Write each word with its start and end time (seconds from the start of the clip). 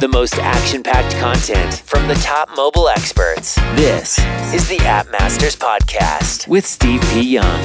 The 0.00 0.06
most 0.06 0.38
action 0.38 0.84
packed 0.84 1.16
content 1.16 1.82
from 1.84 2.06
the 2.06 2.14
top 2.14 2.48
mobile 2.56 2.88
experts. 2.88 3.56
This 3.74 4.16
is 4.54 4.68
the 4.68 4.78
App 4.86 5.10
Masters 5.10 5.56
Podcast 5.56 6.46
with 6.46 6.64
Steve 6.64 7.00
P. 7.12 7.22
Young. 7.22 7.60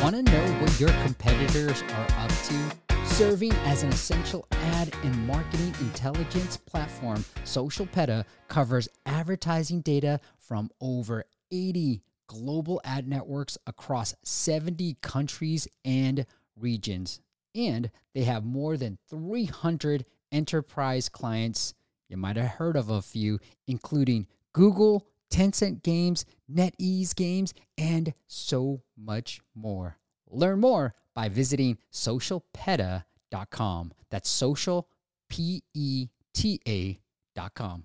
Want 0.00 0.14
to 0.14 0.22
know 0.22 0.46
what 0.60 0.78
your 0.78 0.90
competitors 1.02 1.82
are 1.82 2.06
up 2.20 2.30
to? 2.44 3.04
Serving 3.04 3.50
as 3.64 3.82
an 3.82 3.88
essential 3.88 4.46
ad 4.52 4.94
and 5.02 5.26
marketing 5.26 5.74
intelligence 5.80 6.56
platform, 6.56 7.24
SocialPeta 7.44 8.24
covers 8.46 8.88
advertising 9.06 9.80
data 9.80 10.20
from 10.36 10.70
over 10.80 11.24
80 11.50 12.00
global 12.28 12.80
ad 12.84 13.08
networks 13.08 13.58
across 13.66 14.14
70 14.22 14.98
countries 15.02 15.66
and 15.84 16.26
regions. 16.54 17.18
And 17.58 17.90
they 18.14 18.22
have 18.22 18.44
more 18.44 18.76
than 18.76 18.98
300 19.10 20.06
enterprise 20.30 21.08
clients. 21.08 21.74
You 22.08 22.16
might 22.16 22.36
have 22.36 22.52
heard 22.52 22.76
of 22.76 22.88
a 22.88 23.02
few, 23.02 23.40
including 23.66 24.28
Google, 24.52 25.08
Tencent 25.30 25.82
Games, 25.82 26.24
NetEase 26.50 27.16
Games, 27.16 27.52
and 27.76 28.14
so 28.28 28.82
much 28.96 29.40
more. 29.56 29.98
Learn 30.30 30.60
more 30.60 30.94
by 31.14 31.28
visiting 31.28 31.78
socialpeta.com. 31.92 33.92
That's 34.08 34.30
social, 34.30 34.88
P 35.28 35.64
E 35.74 36.08
T 36.32 36.60
A.com. 36.66 37.84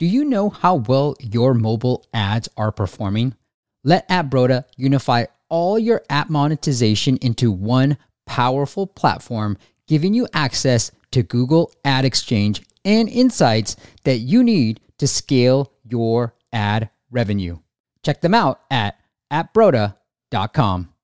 Do 0.00 0.06
you 0.06 0.24
know 0.24 0.50
how 0.50 0.76
well 0.76 1.14
your 1.20 1.54
mobile 1.54 2.04
ads 2.12 2.48
are 2.56 2.72
performing? 2.72 3.36
Let 3.84 4.08
AppBroda 4.08 4.64
unify 4.76 5.26
all 5.48 5.78
your 5.78 6.02
app 6.10 6.28
monetization 6.28 7.18
into 7.18 7.52
one 7.52 7.96
powerful 8.30 8.86
platform, 8.86 9.58
giving 9.88 10.14
you 10.14 10.28
access 10.32 10.92
to 11.10 11.24
Google 11.24 11.72
Ad 11.84 12.04
Exchange 12.04 12.62
and 12.84 13.08
insights 13.08 13.74
that 14.04 14.18
you 14.18 14.44
need 14.44 14.78
to 14.98 15.08
scale 15.08 15.72
your 15.82 16.36
ad 16.52 16.90
revenue. 17.10 17.58
Check 18.04 18.20
them 18.20 18.32
out 18.32 18.60
at 18.70 18.96
appbroda.com. 19.32 20.94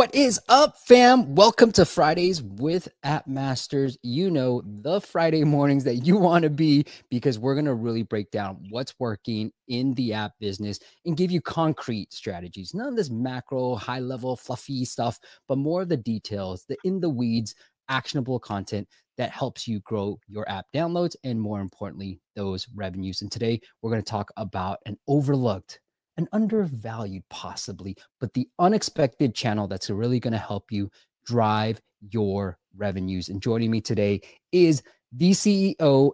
What 0.00 0.14
is 0.14 0.40
up, 0.48 0.78
fam? 0.78 1.34
Welcome 1.34 1.72
to 1.72 1.84
Fridays 1.84 2.40
with 2.40 2.88
App 3.02 3.26
Masters. 3.26 3.98
You 4.02 4.30
know, 4.30 4.62
the 4.64 4.98
Friday 4.98 5.44
mornings 5.44 5.84
that 5.84 5.96
you 5.96 6.16
want 6.16 6.44
to 6.44 6.48
be 6.48 6.86
because 7.10 7.38
we're 7.38 7.54
going 7.54 7.66
to 7.66 7.74
really 7.74 8.02
break 8.02 8.30
down 8.30 8.64
what's 8.70 8.94
working 8.98 9.52
in 9.68 9.92
the 9.92 10.14
app 10.14 10.32
business 10.40 10.80
and 11.04 11.18
give 11.18 11.30
you 11.30 11.42
concrete 11.42 12.14
strategies. 12.14 12.72
None 12.72 12.88
of 12.88 12.96
this 12.96 13.10
macro, 13.10 13.74
high 13.74 13.98
level, 13.98 14.36
fluffy 14.36 14.86
stuff, 14.86 15.20
but 15.48 15.58
more 15.58 15.82
of 15.82 15.90
the 15.90 15.98
details, 15.98 16.64
the 16.66 16.78
in 16.84 16.98
the 16.98 17.10
weeds, 17.10 17.54
actionable 17.90 18.38
content 18.38 18.88
that 19.18 19.28
helps 19.28 19.68
you 19.68 19.80
grow 19.80 20.18
your 20.28 20.48
app 20.48 20.64
downloads 20.74 21.14
and, 21.24 21.38
more 21.38 21.60
importantly, 21.60 22.18
those 22.34 22.66
revenues. 22.74 23.20
And 23.20 23.30
today 23.30 23.60
we're 23.82 23.90
going 23.90 24.02
to 24.02 24.10
talk 24.10 24.30
about 24.38 24.78
an 24.86 24.96
overlooked 25.08 25.78
an 26.20 26.28
undervalued 26.32 27.24
possibly, 27.30 27.96
but 28.20 28.32
the 28.34 28.48
unexpected 28.58 29.34
channel 29.34 29.66
that's 29.66 29.90
really 29.90 30.20
going 30.20 30.32
to 30.32 30.38
help 30.38 30.70
you 30.70 30.90
drive 31.24 31.80
your 32.10 32.58
revenues. 32.76 33.30
And 33.30 33.42
joining 33.42 33.70
me 33.70 33.80
today 33.80 34.20
is 34.52 34.82
the 35.12 35.30
CEO 35.30 36.12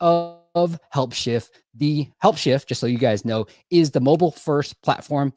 of 0.00 0.78
HelpShift. 0.94 1.48
The 1.74 2.08
HelpShift, 2.22 2.66
just 2.66 2.80
so 2.80 2.86
you 2.86 2.98
guys 2.98 3.24
know, 3.24 3.46
is 3.70 3.90
the 3.90 4.00
mobile 4.00 4.30
first 4.30 4.80
platform. 4.82 5.32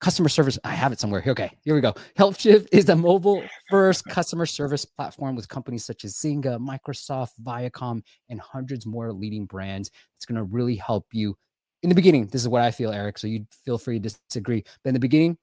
Customer 0.00 0.28
service, 0.28 0.58
I 0.64 0.72
have 0.72 0.90
it 0.90 0.98
somewhere. 0.98 1.22
Okay, 1.24 1.50
here 1.62 1.74
we 1.74 1.80
go. 1.80 1.94
HelpShift 2.18 2.68
is 2.72 2.88
a 2.88 2.96
mobile 2.96 3.42
first 3.68 4.04
customer 4.06 4.46
service 4.46 4.84
platform 4.84 5.36
with 5.36 5.48
companies 5.48 5.84
such 5.84 6.04
as 6.04 6.14
Zynga, 6.14 6.58
Microsoft, 6.58 7.32
Viacom, 7.42 8.02
and 8.30 8.40
hundreds 8.40 8.86
more 8.86 9.12
leading 9.12 9.44
brands. 9.44 9.90
It's 10.16 10.26
going 10.26 10.38
to 10.38 10.44
really 10.44 10.76
help 10.76 11.06
you 11.12 11.36
in 11.82 11.88
the 11.88 11.94
beginning, 11.94 12.26
this 12.26 12.40
is 12.40 12.48
what 12.48 12.62
I 12.62 12.70
feel, 12.70 12.92
Eric. 12.92 13.18
So 13.18 13.26
you 13.26 13.46
feel 13.64 13.78
free 13.78 13.98
to 13.98 14.08
disagree. 14.28 14.64
But 14.82 14.90
in 14.90 14.94
the 14.94 15.00
beginning, 15.00 15.36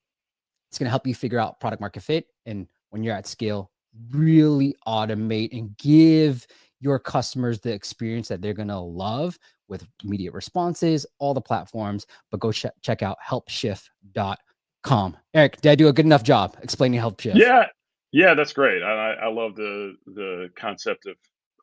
it's 0.70 0.78
going 0.78 0.86
to 0.86 0.92
help 0.92 1.06
you 1.06 1.16
figure 1.16 1.40
out 1.40 1.60
product 1.60 1.82
market 1.82 2.04
fit. 2.04 2.28
And 2.46 2.68
when 2.90 3.04
you're 3.04 3.16
at 3.16 3.28
scale, 3.28 3.72
really 4.12 4.76
automate 4.88 5.58
and 5.58 5.76
give 5.78 6.48
your 6.80 7.00
customers 7.00 7.60
the 7.60 7.74
experience 7.74 8.28
that 8.30 8.42
they're 8.42 8.54
going 8.54 8.70
to 8.70 8.80
love 8.80 9.38
with 9.68 9.86
immediate 10.04 10.34
responses, 10.34 11.06
all 11.20 11.34
the 11.34 11.42
platforms. 11.42 12.06
But 12.32 12.40
go 12.40 12.52
ch- 12.52 12.66
check 12.82 13.04
out 13.04 13.18
helpshift.com. 13.28 15.18
Eric, 15.34 15.62
did 15.62 15.72
I 15.72 15.76
do 15.76 15.88
a 15.90 15.94
good 15.94 16.06
enough 16.06 16.24
job 16.24 16.56
explaining 16.62 17.02
HelpShift? 17.02 17.36
Yeah. 17.36 17.66
Yeah, 18.12 18.34
that's 18.34 18.54
great. 18.54 18.82
I, 18.82 19.14
I 19.14 19.28
love 19.28 19.56
the 19.56 19.96
the 20.08 20.50
concept 20.56 21.06
of 21.06 21.16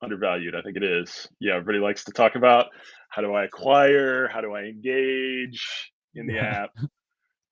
undervalued. 0.03 0.55
I 0.55 0.63
think 0.63 0.77
it 0.77 0.85
is. 0.85 1.29
Yeah, 1.41 1.55
everybody 1.55 1.79
likes 1.79 2.05
to 2.05 2.13
talk 2.13 2.35
about 2.37 2.67
how 3.11 3.23
do 3.23 3.35
I 3.35 3.45
acquire, 3.45 4.29
how 4.29 4.41
do 4.41 4.55
I 4.55 4.63
engage 4.65 5.93
in 6.15 6.27
the 6.27 6.39
app. 6.39 6.71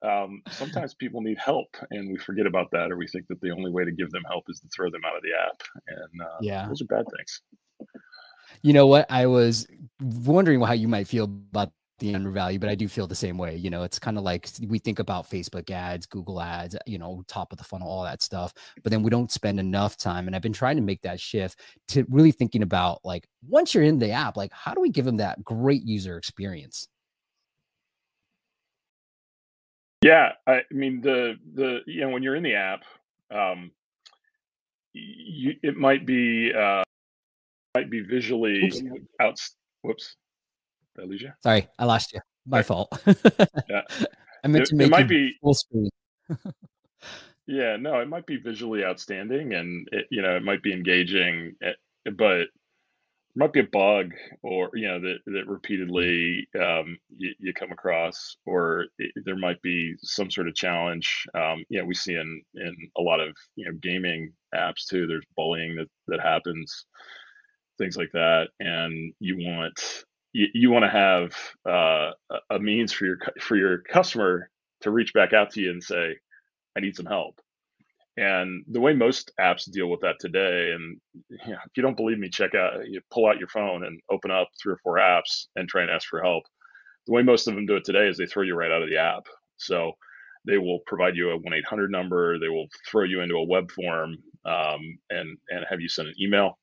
Um, 0.05 0.43
sometimes 0.51 0.93
people 0.93 1.23
need 1.23 1.39
help, 1.39 1.69
and 1.91 2.13
we 2.13 2.19
forget 2.19 2.47
about 2.47 2.71
that, 2.73 2.93
or 2.93 2.97
we 2.99 3.07
think 3.09 3.27
that 3.29 3.41
the 3.41 3.51
only 3.51 3.71
way 3.71 3.87
to 3.87 3.91
give 3.91 4.11
them 4.11 4.23
help 4.29 4.45
is 4.51 4.61
to 4.61 4.69
throw 4.69 4.91
them 4.91 5.01
out 5.07 5.17
of 5.17 5.23
the 5.23 5.31
app, 5.33 5.63
and 5.87 6.21
uh, 6.21 6.37
yeah, 6.43 6.69
those 6.69 6.83
are 6.83 6.85
bad 6.85 7.07
things. 7.17 7.41
You 8.61 8.75
know 8.75 8.87
what? 8.87 9.11
I 9.11 9.25
was 9.25 9.67
wondering 10.03 10.61
how 10.61 10.75
you 10.75 10.89
might 10.89 11.09
feel 11.09 11.25
about 11.25 11.73
the 11.99 12.15
undervalue, 12.15 12.59
but 12.59 12.69
I 12.69 12.75
do 12.75 12.89
feel 12.89 13.07
the 13.07 13.15
same 13.15 13.39
way. 13.39 13.57
You 13.57 13.71
know, 13.71 13.83
it's 13.83 13.99
kind 13.99 14.19
of 14.19 14.25
like 14.25 14.49
we 14.67 14.79
think 14.79 14.99
about 14.99 15.29
Facebook 15.29 15.71
ads, 15.71 16.07
Google 16.07 16.41
ads, 16.41 16.77
you 16.87 16.99
know, 16.99 17.23
top 17.29 17.53
of 17.53 17.59
the 17.59 17.65
funnel, 17.65 17.89
all 17.89 18.03
that 18.05 18.23
stuff, 18.23 18.53
but 18.83 18.91
then 18.91 19.03
we 19.03 19.11
don't 19.11 19.31
spend 19.31 19.61
enough 19.61 19.97
time. 19.97 20.27
And 20.27 20.35
I've 20.35 20.43
been 20.43 20.53
trying 20.53 20.77
to 20.77 20.83
make 20.83 21.03
that 21.03 21.21
shift 21.21 21.61
to 21.89 22.05
really 22.09 22.33
thinking 22.33 22.63
about 22.63 23.01
like 23.05 23.29
once 23.47 23.75
you're 23.75 23.85
in 23.85 23.99
the 23.99 24.11
app, 24.11 24.37
like 24.37 24.53
how 24.53 24.75
do 24.75 24.81
we 24.81 24.91
give 24.91 25.05
them 25.05 25.19
that 25.19 25.45
great 25.45 25.85
user 25.85 26.17
experience? 26.17 26.89
Yeah, 30.03 30.33
I 30.47 30.63
mean 30.71 31.01
the 31.01 31.37
the 31.55 31.81
you 31.87 32.03
know 32.03 32.11
when 32.11 32.23
you're 32.23 32.37
in 32.37 32.43
the 32.43 32.57
app, 32.57 32.83
um, 33.31 33.71
you 34.93 35.55
it 35.63 35.77
might 35.77 36.05
be 36.05 36.53
uh, 36.53 36.83
might 37.75 37.89
be 37.89 38.01
visually 38.01 38.65
Oops. 38.65 38.83
out. 39.21 39.39
Whoops 39.83 40.17
did 40.95 41.05
I 41.05 41.07
lose 41.07 41.23
you? 41.23 41.33
Sorry, 41.43 41.69
I 41.79 41.85
lost 41.85 42.13
you. 42.13 42.21
My 42.47 42.63
fault. 42.63 42.89
yeah. 43.69 43.83
I 44.45 44.49
meant 44.49 44.65
it, 44.65 44.69
to 44.69 44.77
make 44.77 44.89
it 44.89 44.91
might 44.91 45.09
be 45.09 45.35
full 45.41 45.55
screen. 45.55 45.89
yeah, 47.47 47.77
no, 47.77 48.01
it 48.01 48.09
might 48.09 48.27
be 48.27 48.37
visually 48.37 48.85
outstanding, 48.85 49.55
and 49.55 49.89
it, 49.91 50.07
you 50.11 50.21
know, 50.21 50.37
it 50.37 50.43
might 50.43 50.63
be 50.63 50.73
engaging, 50.73 51.55
eh, 51.63 51.73
but 52.15 52.41
it 52.41 52.49
might 53.35 53.55
be 53.55 53.61
a 53.61 53.65
bug, 53.65 54.13
or 54.43 54.69
you 54.75 54.87
know, 54.87 55.01
that 55.01 55.19
that 55.27 55.49
repeatedly 55.49 56.47
um, 56.61 56.99
you, 57.17 57.33
you 57.39 57.55
come 57.55 57.73
across, 57.73 58.37
or 58.45 58.87
it, 58.99 59.13
there 59.25 59.39
might 59.39 59.63
be 59.63 59.95
some 60.03 60.31
sort 60.31 60.47
of 60.47 60.55
challenge. 60.55 61.25
Um, 61.35 61.65
you 61.71 61.79
know, 61.79 61.87
we 61.87 61.95
see 61.95 62.15
in 62.15 62.43
in 62.55 62.77
a 62.99 63.03
lot 63.03 63.21
of 63.21 63.35
you 63.57 63.65
know 63.65 63.79
gaming 63.81 64.31
apps 64.55 64.87
too. 64.89 65.07
There's 65.07 65.25
bullying 65.37 65.77
that 65.77 65.89
that 66.09 66.21
happens, 66.21 66.85
things 67.79 67.97
like 67.97 68.13
that, 68.13 68.49
and 68.61 69.15
you 69.21 69.39
want 69.39 70.05
you, 70.35 70.49
you 70.55 70.71
want 70.73 70.85
to 70.85 70.91
have 70.91 71.35
uh, 71.67 72.13
a 72.51 72.61
means 72.61 72.93
for 72.93 73.07
your 73.07 73.19
for 73.41 73.57
your 73.57 73.79
customer 73.79 74.51
to 74.83 74.91
reach 74.91 75.15
back 75.15 75.33
out 75.33 75.53
to 75.53 75.63
you 75.63 75.71
and 75.71 75.83
say, 75.83 76.17
"I 76.77 76.81
need 76.81 76.97
some 76.97 77.07
help." 77.07 77.41
And 78.17 78.65
the 78.69 78.81
way 78.81 78.93
most 78.95 79.33
apps 79.41 79.71
deal 79.71 79.89
with 79.89 80.01
that 80.03 80.17
today, 80.21 80.73
and 80.73 81.01
you 81.31 81.53
know, 81.53 81.59
if 81.65 81.77
you 81.77 81.83
don't 81.83 81.97
believe 81.97 82.19
me, 82.19 82.29
check 82.29 82.55
out 82.55 82.87
you 82.87 83.01
pull 83.13 83.27
out 83.27 83.39
your 83.39 83.49
phone 83.49 83.85
and 83.85 84.01
open 84.11 84.31
up 84.31 84.49
three 84.63 84.75
or 84.75 84.79
four 84.83 84.99
apps 84.99 85.47
and 85.57 85.69
try 85.69 85.83
and 85.83 85.91
ask 85.91 86.09
for 86.09 86.23
help. 86.23 86.45
The 87.07 87.15
way 87.15 87.23
most 87.23 87.49
of 87.49 87.55
them 87.55 87.67
do 87.67 87.77
it 87.77 87.85
today 87.85 88.09
is 88.09 88.19
they 88.19 88.27
throw 88.27 88.43
you 88.43 88.55
right 88.55 88.73
out 88.73 88.83
of 88.83 88.91
the 88.91 88.99
app. 88.99 89.27
So 89.57 89.93
they 90.47 90.59
will 90.59 90.81
provide 90.87 91.17
you 91.17 91.31
a 91.31 91.37
one 91.39 91.55
eight 91.55 91.67
hundred 91.67 91.91
number. 91.91 92.39
They 92.39 92.49
will 92.49 92.67
throw 92.91 93.05
you 93.05 93.21
into 93.21 93.37
a 93.37 93.47
web 93.47 93.71
form 93.71 94.17
um, 94.45 94.99
and 95.11 95.39
and 95.51 95.65
have 95.69 95.81
you 95.81 95.89
send 95.89 96.09
an 96.09 96.15
email, 96.21 96.59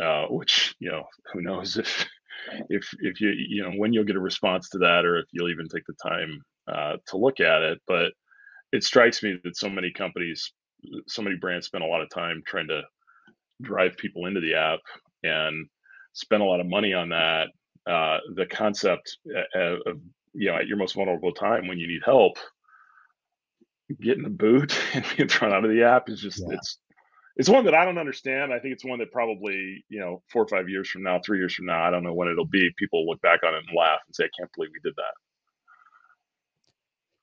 uh, 0.00 0.26
which 0.26 0.74
you 0.78 0.90
know 0.90 1.04
who 1.32 1.42
knows 1.42 1.76
if 1.78 2.06
if 2.68 2.88
if 3.00 3.20
you 3.20 3.30
you 3.30 3.62
know 3.62 3.72
when 3.72 3.92
you'll 3.92 4.04
get 4.04 4.16
a 4.16 4.20
response 4.20 4.68
to 4.68 4.78
that 4.78 5.04
or 5.04 5.18
if 5.18 5.26
you'll 5.32 5.50
even 5.50 5.68
take 5.68 5.84
the 5.86 5.94
time 6.08 6.42
uh, 6.68 6.96
to 7.06 7.16
look 7.16 7.40
at 7.40 7.62
it 7.62 7.80
but 7.86 8.12
it 8.72 8.82
strikes 8.82 9.22
me 9.22 9.38
that 9.44 9.56
so 9.56 9.68
many 9.68 9.90
companies 9.90 10.52
so 11.06 11.22
many 11.22 11.36
brands 11.36 11.66
spend 11.66 11.84
a 11.84 11.86
lot 11.86 12.02
of 12.02 12.10
time 12.10 12.42
trying 12.46 12.68
to 12.68 12.82
drive 13.62 13.96
people 13.96 14.26
into 14.26 14.40
the 14.40 14.54
app 14.54 14.80
and 15.22 15.66
spend 16.12 16.42
a 16.42 16.46
lot 16.46 16.60
of 16.60 16.66
money 16.66 16.92
on 16.92 17.08
that 17.08 17.48
uh, 17.86 18.18
the 18.34 18.46
concept 18.46 19.18
uh, 19.34 19.58
uh, 19.58 19.76
of 19.86 20.00
you 20.32 20.50
know 20.50 20.56
at 20.56 20.66
your 20.66 20.76
most 20.76 20.94
vulnerable 20.94 21.32
time 21.32 21.68
when 21.68 21.78
you 21.78 21.86
need 21.86 22.02
help 22.04 22.36
getting 24.00 24.24
a 24.24 24.30
boot 24.30 24.76
and 24.94 25.04
being 25.16 25.28
thrown 25.28 25.52
out 25.52 25.64
of 25.64 25.70
the 25.70 25.82
app 25.82 26.08
is 26.08 26.20
just 26.20 26.40
yeah. 26.40 26.56
it's 26.56 26.78
it's 27.36 27.48
one 27.48 27.64
that 27.64 27.74
I 27.74 27.84
don't 27.84 27.98
understand. 27.98 28.52
I 28.52 28.60
think 28.60 28.74
it's 28.74 28.84
one 28.84 29.00
that 29.00 29.10
probably, 29.10 29.84
you 29.88 29.98
know, 29.98 30.22
four 30.30 30.42
or 30.42 30.48
five 30.48 30.68
years 30.68 30.88
from 30.88 31.02
now, 31.02 31.20
three 31.24 31.38
years 31.38 31.54
from 31.54 31.66
now, 31.66 31.82
I 31.82 31.90
don't 31.90 32.04
know 32.04 32.14
when 32.14 32.28
it'll 32.28 32.46
be. 32.46 32.70
People 32.76 33.06
look 33.06 33.20
back 33.22 33.40
on 33.42 33.54
it 33.54 33.64
and 33.66 33.76
laugh 33.76 34.00
and 34.06 34.14
say, 34.14 34.24
I 34.24 34.30
can't 34.38 34.50
believe 34.54 34.70
we 34.72 34.88
did 34.88 34.94
that. 34.96 35.14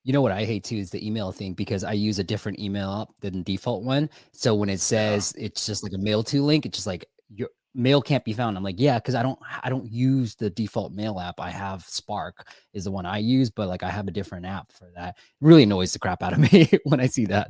You 0.04 0.12
know 0.12 0.20
what 0.20 0.32
I 0.32 0.44
hate 0.44 0.64
too 0.64 0.76
is 0.76 0.90
the 0.90 1.06
email 1.06 1.32
thing 1.32 1.54
because 1.54 1.84
I 1.84 1.92
use 1.92 2.18
a 2.18 2.24
different 2.24 2.58
email 2.58 3.02
app 3.02 3.08
than 3.20 3.34
the 3.34 3.42
default 3.42 3.84
one. 3.84 4.10
So 4.32 4.54
when 4.54 4.68
it 4.68 4.80
says 4.80 5.32
yeah. 5.38 5.46
it's 5.46 5.64
just 5.64 5.82
like 5.82 5.92
a 5.94 5.98
mail 5.98 6.22
to 6.24 6.42
link, 6.42 6.66
it's 6.66 6.76
just 6.76 6.88
like 6.88 7.06
your 7.28 7.48
mail 7.74 8.02
can't 8.02 8.24
be 8.24 8.32
found. 8.32 8.56
I'm 8.56 8.64
like, 8.64 8.80
yeah, 8.80 8.98
because 8.98 9.14
I 9.14 9.22
don't 9.22 9.38
I 9.62 9.70
don't 9.70 9.90
use 9.90 10.34
the 10.34 10.50
default 10.50 10.92
mail 10.92 11.20
app. 11.20 11.38
I 11.38 11.50
have 11.50 11.84
Spark 11.84 12.48
is 12.74 12.84
the 12.84 12.90
one 12.90 13.06
I 13.06 13.18
use, 13.18 13.48
but 13.48 13.68
like 13.68 13.84
I 13.84 13.90
have 13.90 14.08
a 14.08 14.12
different 14.12 14.44
app 14.44 14.72
for 14.72 14.90
that. 14.96 15.10
It 15.10 15.22
really 15.40 15.62
annoys 15.62 15.92
the 15.92 16.00
crap 16.00 16.22
out 16.22 16.32
of 16.32 16.40
me 16.52 16.68
when 16.84 17.00
I 17.00 17.06
see 17.06 17.26
that. 17.26 17.48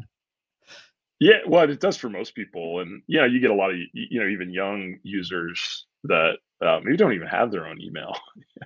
Yeah, 1.22 1.38
well, 1.46 1.70
it 1.70 1.78
does 1.78 1.96
for 1.96 2.08
most 2.08 2.34
people, 2.34 2.80
and 2.80 3.00
yeah, 3.06 3.26
you 3.26 3.38
get 3.38 3.52
a 3.52 3.54
lot 3.54 3.70
of 3.70 3.76
you 3.92 4.20
know 4.20 4.26
even 4.26 4.52
young 4.52 4.96
users 5.04 5.86
that 6.02 6.32
uh, 6.60 6.80
maybe 6.82 6.96
don't 6.96 7.12
even 7.12 7.28
have 7.28 7.52
their 7.52 7.68
own 7.68 7.80
email. 7.80 8.12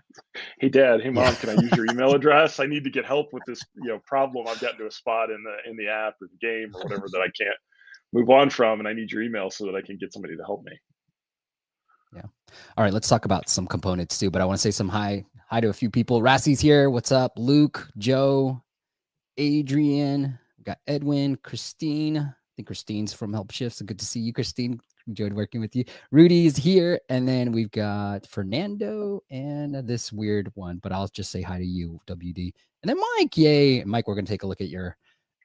hey, 0.59 0.71
Dad. 0.71 1.03
Hey, 1.03 1.11
Mom. 1.11 1.37
Can 1.37 1.51
I 1.51 1.61
use 1.61 1.77
your 1.77 1.85
email 1.85 2.15
address? 2.15 2.59
I 2.59 2.65
need 2.65 2.83
to 2.85 2.91
get 2.91 3.05
help 3.05 3.35
with 3.35 3.43
this, 3.47 3.61
you 3.75 3.89
know, 3.89 4.01
problem. 4.07 4.47
I've 4.49 4.59
gotten 4.59 4.79
to 4.79 4.87
a 4.87 4.91
spot 4.91 5.29
in 5.29 5.45
the 5.45 5.71
in 5.71 5.77
the 5.77 5.89
app 5.89 6.15
or 6.23 6.29
the 6.29 6.47
game 6.47 6.71
or 6.75 6.83
whatever 6.83 7.09
that 7.13 7.21
I 7.21 7.29
can't 7.39 7.59
move 8.15 8.31
on 8.31 8.49
from, 8.49 8.79
and 8.79 8.89
I 8.89 8.95
need 8.95 9.13
your 9.13 9.21
email 9.21 9.51
so 9.51 9.67
that 9.67 9.75
I 9.75 9.83
can 9.83 9.99
get 9.99 10.15
somebody 10.15 10.35
to 10.35 10.43
help 10.43 10.65
me. 10.65 10.73
Yeah. 12.15 12.23
All 12.79 12.85
right. 12.85 12.93
Let's 12.95 13.09
talk 13.09 13.27
about 13.27 13.51
some 13.51 13.67
components 13.67 14.19
too. 14.19 14.31
But 14.31 14.41
I 14.41 14.47
want 14.47 14.57
to 14.57 14.63
say 14.63 14.71
some 14.71 14.89
hi 14.89 15.27
hi 15.51 15.61
to 15.61 15.69
a 15.69 15.75
few 15.75 15.91
people. 15.91 16.23
Rassi's 16.23 16.61
here. 16.61 16.89
What's 16.89 17.13
up? 17.13 17.33
Luke, 17.37 17.87
Joe, 17.99 18.63
Adrian. 19.37 20.39
Got 20.65 20.79
Edwin, 20.87 21.37
Christine. 21.37 22.35
Think 22.57 22.67
Christine's 22.69 23.13
from 23.13 23.33
Help 23.35 23.51
Shift. 23.51 23.77
So 23.77 23.85
good 23.85 23.99
to 23.99 24.07
see 24.07 24.21
you, 24.21 24.33
Christine 24.33 24.81
enjoyed 25.07 25.35
working 25.35 25.61
with 25.61 25.77
you. 25.77 25.85
Rudy's 26.11 26.57
here, 26.57 26.99
and 27.11 27.29
then 27.29 27.53
we've 27.53 27.71
got 27.71 28.27
Fernando 28.27 29.23
and 29.31 29.75
this 29.87 30.11
weird 30.11 30.51
one, 30.55 30.79
but 30.83 30.91
I'll 30.91 31.09
just 31.09 31.31
say 31.31 31.43
hi 31.43 31.59
to 31.59 31.67
you, 31.67 32.01
WD. 32.07 32.53
And 32.83 32.89
then 32.89 32.97
Mike, 33.19 33.37
yay. 33.37 33.85
Mike, 33.85 34.09
we're 34.09 34.15
gonna 34.15 34.27
take 34.27 34.43
a 34.43 34.47
look 34.47 34.61
at 34.61 34.69
your 34.69 34.97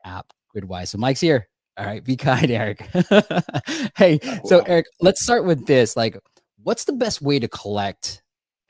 app 0.05 0.31
gridwise. 0.55 0.87
So 0.87 0.97
Mike's 0.97 1.19
here. 1.19 1.47
All 1.77 1.85
right, 1.85 2.03
be 2.03 2.15
kind, 2.15 2.49
Eric. 2.49 2.81
hey, 3.97 4.19
oh, 4.23 4.39
so 4.45 4.59
Eric, 4.61 4.85
let's 4.99 5.23
start 5.23 5.45
with 5.45 5.65
this. 5.65 5.97
Like, 5.97 6.17
what's 6.63 6.83
the 6.83 6.93
best 6.93 7.21
way 7.21 7.39
to 7.39 7.47
collect 7.47 8.20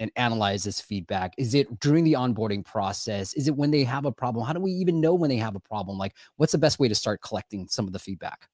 and 0.01 0.12
analyze 0.15 0.63
this 0.63 0.81
feedback? 0.81 1.33
Is 1.38 1.53
it 1.53 1.80
during 1.80 2.03
the 2.03 2.13
onboarding 2.13 2.65
process? 2.65 3.33
Is 3.36 3.48
it 3.48 3.56
when 3.56 3.69
they 3.69 3.83
have 3.83 4.06
a 4.06 4.12
problem? 4.12 4.45
How 4.45 4.51
do 4.51 4.59
we 4.59 4.71
even 4.71 5.00
know 5.00 5.13
when 5.13 5.30
they 5.30 5.38
have 5.38 5.56
a 5.56 5.59
problem? 5.59 5.98
Like, 5.98 6.15
what's 6.38 6.51
the 6.51 6.57
best 6.57 6.80
way 6.80 6.88
to 6.88 6.95
start 6.95 7.21
collecting 7.21 7.68
some 7.68 7.86
of 7.86 7.94
the 7.94 8.00
feedback? 8.00 8.50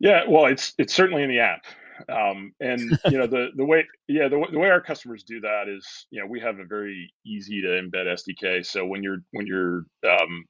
Yeah, 0.00 0.24
well, 0.28 0.46
it's 0.46 0.74
it's 0.76 0.92
certainly 0.92 1.22
in 1.22 1.30
the 1.30 1.38
app, 1.38 1.64
um, 2.10 2.52
and 2.60 2.80
you 3.10 3.16
know 3.16 3.28
the 3.28 3.50
the 3.56 3.64
way 3.64 3.86
yeah 4.08 4.28
the, 4.28 4.44
the 4.52 4.58
way 4.58 4.68
our 4.68 4.80
customers 4.80 5.22
do 5.22 5.40
that 5.40 5.68
is 5.68 6.06
you 6.10 6.20
know 6.20 6.26
we 6.26 6.38
have 6.40 6.58
a 6.58 6.64
very 6.64 7.10
easy 7.24 7.62
to 7.62 7.68
embed 7.68 8.06
SDK. 8.06 8.66
So 8.66 8.84
when 8.84 9.02
you're 9.02 9.22
when 9.30 9.46
you're 9.46 9.86
um, 10.06 10.44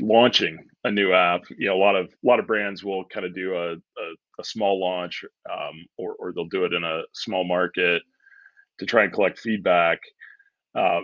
launching 0.00 0.64
a 0.84 0.90
new 0.90 1.12
app, 1.12 1.42
you 1.58 1.66
know 1.66 1.76
a 1.76 1.82
lot 1.82 1.96
of 1.96 2.06
a 2.06 2.26
lot 2.26 2.38
of 2.38 2.46
brands 2.46 2.84
will 2.84 3.04
kind 3.06 3.26
of 3.26 3.34
do 3.34 3.54
a, 3.54 3.72
a, 3.72 4.06
a 4.38 4.44
small 4.44 4.80
launch, 4.80 5.24
um, 5.52 5.84
or 5.98 6.14
or 6.20 6.32
they'll 6.32 6.46
do 6.46 6.64
it 6.64 6.72
in 6.72 6.84
a 6.84 7.02
small 7.12 7.44
market 7.44 8.00
to 8.78 8.86
try 8.86 9.04
and 9.04 9.12
collect 9.12 9.38
feedback. 9.38 9.98
Uh, 10.74 11.00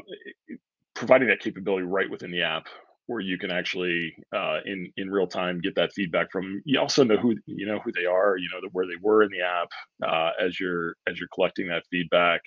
providing 0.95 1.29
that 1.29 1.41
capability 1.41 1.85
right 1.85 2.11
within 2.11 2.31
the 2.31 2.43
app 2.43 2.67
where 3.07 3.21
you 3.21 3.37
can 3.39 3.51
actually 3.51 4.15
uh, 4.35 4.59
in 4.65 4.91
in 4.97 5.11
real 5.11 5.27
time 5.27 5.61
get 5.61 5.75
that 5.75 5.93
feedback 5.93 6.31
from. 6.31 6.63
You 6.65 6.81
also 6.81 7.05
know 7.05 7.17
who 7.17 7.37
you 7.47 7.67
know 7.67 7.79
who 7.81 7.93
they 7.93 8.07
are. 8.07 8.37
You 8.37 8.49
know 8.53 8.69
where 8.73 8.87
they 8.87 9.01
were 9.01 9.23
in 9.23 9.31
the 9.31 9.43
app 9.43 9.69
uh, 10.07 10.31
as 10.41 10.59
you're 10.59 10.95
as 11.09 11.19
you're 11.19 11.29
collecting 11.35 11.69
that 11.69 11.85
feedback. 11.91 12.41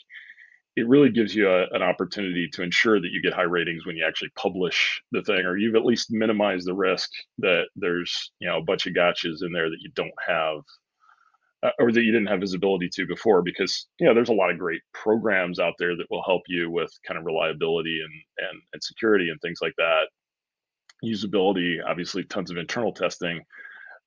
It 0.76 0.88
really 0.90 1.10
gives 1.10 1.34
you 1.34 1.50
a, 1.50 1.68
an 1.72 1.82
opportunity 1.82 2.50
to 2.52 2.62
ensure 2.62 3.00
that 3.00 3.12
you 3.12 3.22
get 3.22 3.34
high 3.34 3.44
ratings 3.44 3.86
when 3.86 3.96
you 3.96 4.06
actually 4.06 4.32
publish 4.36 5.02
the 5.14 5.22
thing, 5.24 5.46
or 5.46 5.56
you've 5.56 5.76
at 5.76 5.86
least 5.86 6.12
minimized 6.12 6.68
the 6.68 6.74
risk 6.74 7.10
that 7.40 7.66
there's 7.76 8.32
you 8.40 8.48
know 8.48 8.58
a 8.58 8.64
bunch 8.64 8.88
of 8.88 8.94
gotchas 8.94 9.44
in 9.44 9.52
there 9.54 9.70
that 9.70 9.82
you 9.82 9.92
don't 9.96 10.12
have 10.26 10.60
uh, 11.66 11.72
or 11.80 11.92
that 11.92 12.04
you 12.04 12.12
didn't 12.12 12.28
have 12.28 12.40
visibility 12.40 12.88
to 12.90 13.08
before 13.08 13.42
because 13.42 13.88
you 14.00 14.06
know 14.06 14.14
there's 14.14 14.30
a 14.30 14.34
lot 14.34 14.52
of 14.52 14.60
great 14.60 14.82
programs 14.94 15.60
out 15.60 15.74
there 15.80 15.96
that 15.98 16.06
will 16.12 16.24
help 16.24 16.44
you 16.48 16.70
with 16.70 16.92
kind 17.08 17.18
of 17.18 17.26
reliability 17.26 18.00
and 18.02 18.50
and, 18.50 18.62
and 18.74 18.84
security 18.84 19.30
and 19.30 19.40
things 19.42 19.60
like 19.62 19.74
that 19.78 20.08
usability, 21.04 21.78
obviously 21.86 22.24
tons 22.24 22.52
of 22.52 22.58
internal 22.58 22.94
testing 22.94 23.42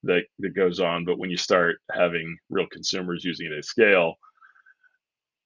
that, 0.05 0.23
that 0.39 0.55
goes 0.55 0.81
on. 0.81 1.05
But 1.05 1.19
when 1.19 1.31
you 1.31 1.37
start 1.37 1.77
having 1.93 2.37
real 2.51 2.67
consumers 2.67 3.25
using 3.25 3.47
it 3.47 3.59
at 3.59 3.65
scale, 3.65 4.15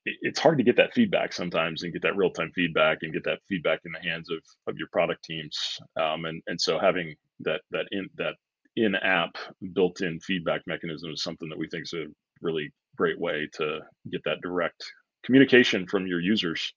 it, 0.05 0.17
it's 0.23 0.41
hard 0.41 0.59
to 0.59 0.65
get 0.65 0.77
that 0.77 0.95
feedback 0.95 1.33
sometimes 1.33 1.83
and 1.83 1.93
get 1.93 2.03
that 2.03 2.17
real 2.17 2.31
time 2.31 2.51
feedback 2.55 2.99
and 3.03 3.13
get 3.13 3.25
that 3.25 3.41
feedback 3.49 3.81
in 3.85 3.93
the 3.93 4.09
hands 4.09 4.31
of, 4.31 4.39
of 4.67 4.77
your 4.79 4.89
product 4.93 5.25
teams. 5.25 5.79
Um, 6.01 6.25
and, 6.25 6.43
and 6.47 6.61
so 6.61 6.79
having 6.79 7.15
that, 7.41 7.63
that 7.71 7.87
in 7.93 8.09
that 8.17 8.35
in 8.77 8.95
app 8.97 9.37
built 9.75 10.01
in 10.01 10.21
feedback 10.21 10.63
mechanism 10.67 11.11
is 11.13 11.23
something 11.23 11.49
that 11.49 11.59
we 11.59 11.69
think 11.69 11.85
is 11.85 11.93
a 11.95 12.07
really 12.41 12.73
great 12.97 13.19
way 13.21 13.49
to 13.55 13.81
get 14.11 14.23
that 14.25 14.41
direct 14.43 14.83
communication 15.25 15.87
from 15.87 16.07
your 16.07 16.21
users 16.21 16.73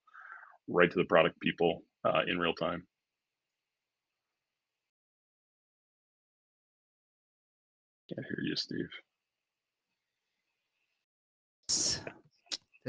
right 0.67 0.91
to 0.91 0.97
the 0.97 1.05
product 1.05 1.39
people 1.39 1.83
uh, 2.05 2.21
in 2.27 2.39
real 2.39 2.53
time. 2.53 2.83
Can't 8.13 8.27
hear 8.27 8.43
you, 8.43 8.55
Steve. 8.55 8.89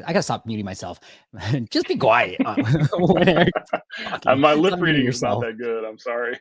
I 0.04 0.12
gotta 0.12 0.22
stop 0.22 0.46
muting 0.46 0.64
myself. 0.64 1.00
Just 1.70 1.88
be 1.88 1.96
quiet. 1.96 2.40
My 4.26 4.54
lip 4.54 4.80
reading 4.80 5.06
is 5.06 5.22
not 5.22 5.40
that 5.40 5.56
good. 5.58 5.84
I'm 5.84 5.98
sorry. 5.98 6.38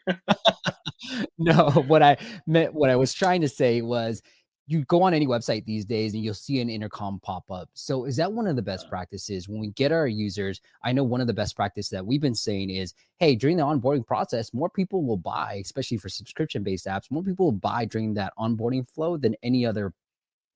no, 1.38 1.70
what 1.88 2.04
I 2.04 2.18
meant, 2.48 2.74
what 2.74 2.90
I 2.90 2.96
was 2.96 3.14
trying 3.14 3.42
to 3.42 3.50
say 3.50 3.82
was 3.82 4.22
you 4.68 4.84
go 4.86 5.04
on 5.04 5.14
any 5.14 5.28
website 5.28 5.64
these 5.66 5.86
days 5.86 6.16
and 6.16 6.24
you'll 6.24 6.34
see 6.34 6.60
an 6.60 6.70
intercom 6.70 7.20
pop 7.22 7.50
up. 7.52 7.70
So 7.74 8.06
is 8.06 8.16
that 8.18 8.32
one 8.32 8.48
of 8.48 8.56
the 8.56 8.64
best 8.64 8.90
practices 8.90 9.48
when 9.48 9.60
we 9.60 9.70
get 9.72 9.92
our 9.92 10.08
users? 10.08 10.60
I 10.84 10.92
know 10.92 11.04
one 11.04 11.22
of 11.22 11.28
the 11.28 11.34
best 11.34 11.56
practices 11.56 11.92
that 11.92 12.06
we've 12.06 12.22
been 12.22 12.36
saying 12.36 12.72
is, 12.72 12.96
hey, 13.20 13.36
during 13.36 13.58
the 13.58 13.64
onboarding 13.64 14.08
process, 14.08 14.54
more 14.54 14.70
people 14.70 15.04
will 15.04 15.18
buy, 15.18 15.62
especially 15.64 15.98
for 15.98 16.10
subscription 16.10 16.64
based 16.64 16.88
apps, 16.88 17.12
more 17.12 17.22
people 17.22 17.46
will 17.46 17.52
buy 17.52 17.86
during 17.86 18.16
that 18.16 18.34
onboarding 18.40 18.90
flow 18.90 19.18
than 19.18 19.36
any 19.44 19.66
other 19.66 19.94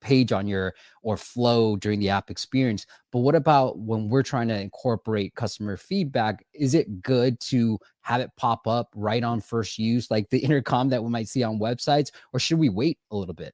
page 0.02 0.32
on 0.32 0.48
your 0.48 0.74
or 1.02 1.18
flow 1.18 1.76
during 1.76 2.00
the 2.00 2.10
app 2.10 2.30
experience. 2.30 2.86
But 3.12 3.20
what 3.20 3.36
about 3.36 3.80
when 3.80 4.10
we're 4.10 4.24
trying 4.24 4.48
to 4.50 4.60
incorporate 4.60 5.36
customer 5.36 5.78
feedback? 5.78 6.46
Is 6.54 6.74
it 6.74 7.02
good 7.02 7.40
to 7.42 7.80
have 8.02 8.22
it 8.22 8.32
pop 8.38 8.68
up 8.68 8.90
right 8.96 9.24
on 9.24 9.42
first 9.42 9.78
use, 9.78 10.10
like 10.10 10.30
the 10.30 10.40
intercom 10.44 10.90
that 10.90 11.04
we 11.04 11.10
might 11.10 11.28
see 11.28 11.44
on 11.44 11.60
websites, 11.60 12.12
or 12.34 12.40
should 12.40 12.60
we 12.60 12.70
wait 12.70 12.98
a 13.12 13.16
little 13.16 13.36
bit? 13.36 13.54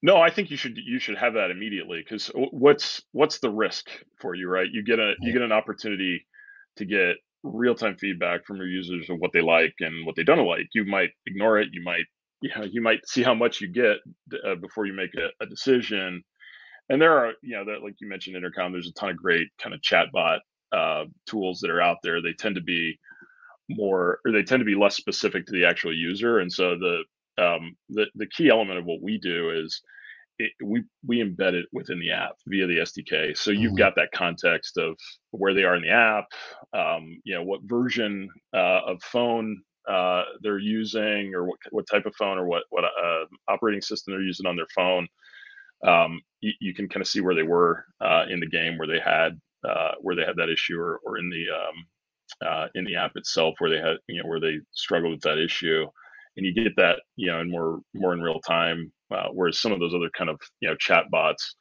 No, 0.00 0.18
I 0.18 0.30
think 0.30 0.50
you 0.50 0.56
should 0.56 0.76
you 0.76 1.00
should 1.00 1.18
have 1.18 1.34
that 1.34 1.50
immediately 1.50 1.98
because 1.98 2.30
what's 2.34 3.02
what's 3.12 3.40
the 3.40 3.50
risk 3.50 3.90
for 4.20 4.34
you, 4.34 4.48
right? 4.48 4.68
You 4.70 4.84
get 4.84 5.00
a 5.00 5.14
you 5.20 5.32
get 5.32 5.42
an 5.42 5.50
opportunity 5.50 6.24
to 6.76 6.84
get 6.84 7.16
real 7.42 7.74
time 7.74 7.96
feedback 7.96 8.44
from 8.44 8.56
your 8.56 8.68
users 8.68 9.10
of 9.10 9.18
what 9.18 9.32
they 9.32 9.40
like 9.40 9.74
and 9.80 10.06
what 10.06 10.14
they 10.14 10.22
don't 10.22 10.46
like. 10.46 10.68
You 10.72 10.84
might 10.84 11.10
ignore 11.26 11.58
it. 11.58 11.68
You 11.72 11.82
might 11.82 12.04
you 12.40 12.50
know 12.56 12.64
you 12.64 12.82
might 12.82 13.06
see 13.06 13.22
how 13.22 13.34
much 13.34 13.60
you 13.60 13.68
get 13.68 13.98
uh, 14.46 14.54
before 14.56 14.86
you 14.86 14.92
make 14.92 15.14
a, 15.14 15.28
a, 15.42 15.46
decision. 15.46 16.22
And 16.88 17.00
there 17.00 17.16
are 17.18 17.32
you 17.42 17.56
know 17.56 17.64
that 17.66 17.82
like 17.82 17.94
you 18.00 18.08
mentioned 18.08 18.36
intercom. 18.36 18.72
There's 18.72 18.88
a 18.88 18.92
ton 18.92 19.10
of 19.10 19.16
great 19.16 19.48
kind 19.60 19.74
of 19.74 19.80
chatbot 19.80 20.38
uh, 20.72 21.04
tools 21.26 21.60
that 21.60 21.70
are 21.70 21.82
out 21.82 21.98
there. 22.02 22.22
They 22.22 22.32
tend 22.32 22.54
to 22.54 22.62
be 22.62 22.98
more 23.68 24.20
or 24.24 24.32
they 24.32 24.42
tend 24.42 24.60
to 24.60 24.66
be 24.66 24.74
less 24.74 24.96
specific 24.96 25.46
to 25.46 25.52
the 25.52 25.64
actual 25.64 25.94
user, 25.94 26.38
and 26.38 26.52
so 26.52 26.76
the 26.78 27.02
um, 27.42 27.76
the 27.90 28.06
the 28.14 28.26
key 28.26 28.48
element 28.48 28.78
of 28.78 28.84
what 28.84 29.02
we 29.02 29.18
do 29.18 29.50
is 29.50 29.82
it, 30.38 30.52
we 30.64 30.82
we 31.06 31.22
embed 31.22 31.54
it 31.54 31.66
within 31.72 31.98
the 31.98 32.12
app 32.12 32.36
via 32.46 32.66
the 32.66 32.78
SDK. 32.78 33.36
So 33.36 33.50
you've 33.50 33.72
mm-hmm. 33.72 33.78
got 33.78 33.94
that 33.96 34.12
context 34.14 34.78
of 34.78 34.96
where 35.32 35.54
they 35.54 35.64
are 35.64 35.76
in 35.76 35.82
the 35.82 35.90
app, 35.90 36.26
um, 36.72 37.20
you 37.24 37.34
know, 37.34 37.42
what 37.42 37.60
version 37.64 38.28
uh, 38.54 38.80
of 38.86 39.02
phone 39.02 39.62
uh, 39.88 40.24
they're 40.42 40.58
using, 40.58 41.34
or 41.34 41.44
what 41.44 41.58
what 41.70 41.86
type 41.90 42.06
of 42.06 42.14
phone, 42.16 42.38
or 42.38 42.46
what 42.46 42.64
what 42.70 42.84
uh, 42.84 43.24
operating 43.48 43.80
system 43.80 44.12
they're 44.12 44.22
using 44.22 44.46
on 44.46 44.56
their 44.56 44.66
phone. 44.74 45.08
Um, 45.86 46.20
you, 46.40 46.52
you, 46.60 46.74
can 46.74 46.88
kind 46.88 47.02
of 47.02 47.06
see 47.06 47.20
where 47.20 47.36
they 47.36 47.44
were 47.44 47.84
uh, 48.00 48.24
in 48.28 48.40
the 48.40 48.48
game, 48.48 48.78
where 48.78 48.88
they 48.88 48.98
had 48.98 49.40
uh, 49.68 49.92
where 50.00 50.16
they 50.16 50.24
had 50.24 50.36
that 50.36 50.50
issue, 50.50 50.78
or 50.78 51.00
or 51.04 51.18
in 51.18 51.30
the 51.30 51.44
um, 51.54 52.48
uh, 52.48 52.66
in 52.74 52.84
the 52.84 52.96
app 52.96 53.12
itself, 53.16 53.54
where 53.58 53.70
they 53.70 53.78
had 53.78 53.96
you 54.08 54.22
know 54.22 54.28
where 54.28 54.40
they 54.40 54.58
struggled 54.72 55.12
with 55.12 55.22
that 55.22 55.38
issue 55.38 55.86
and 56.38 56.46
you 56.46 56.54
get 56.54 56.74
that 56.76 57.00
you 57.16 57.26
know 57.26 57.40
in 57.40 57.50
more 57.50 57.80
more 57.94 58.14
in 58.14 58.22
real 58.22 58.40
time 58.40 58.90
whereas 59.32 59.58
some 59.58 59.72
of 59.72 59.80
those 59.80 59.94
other 59.94 60.10
kind 60.16 60.30
of 60.30 60.40
you 60.60 60.68
know 60.68 60.76
chat 60.76 61.04
bots 61.10 61.54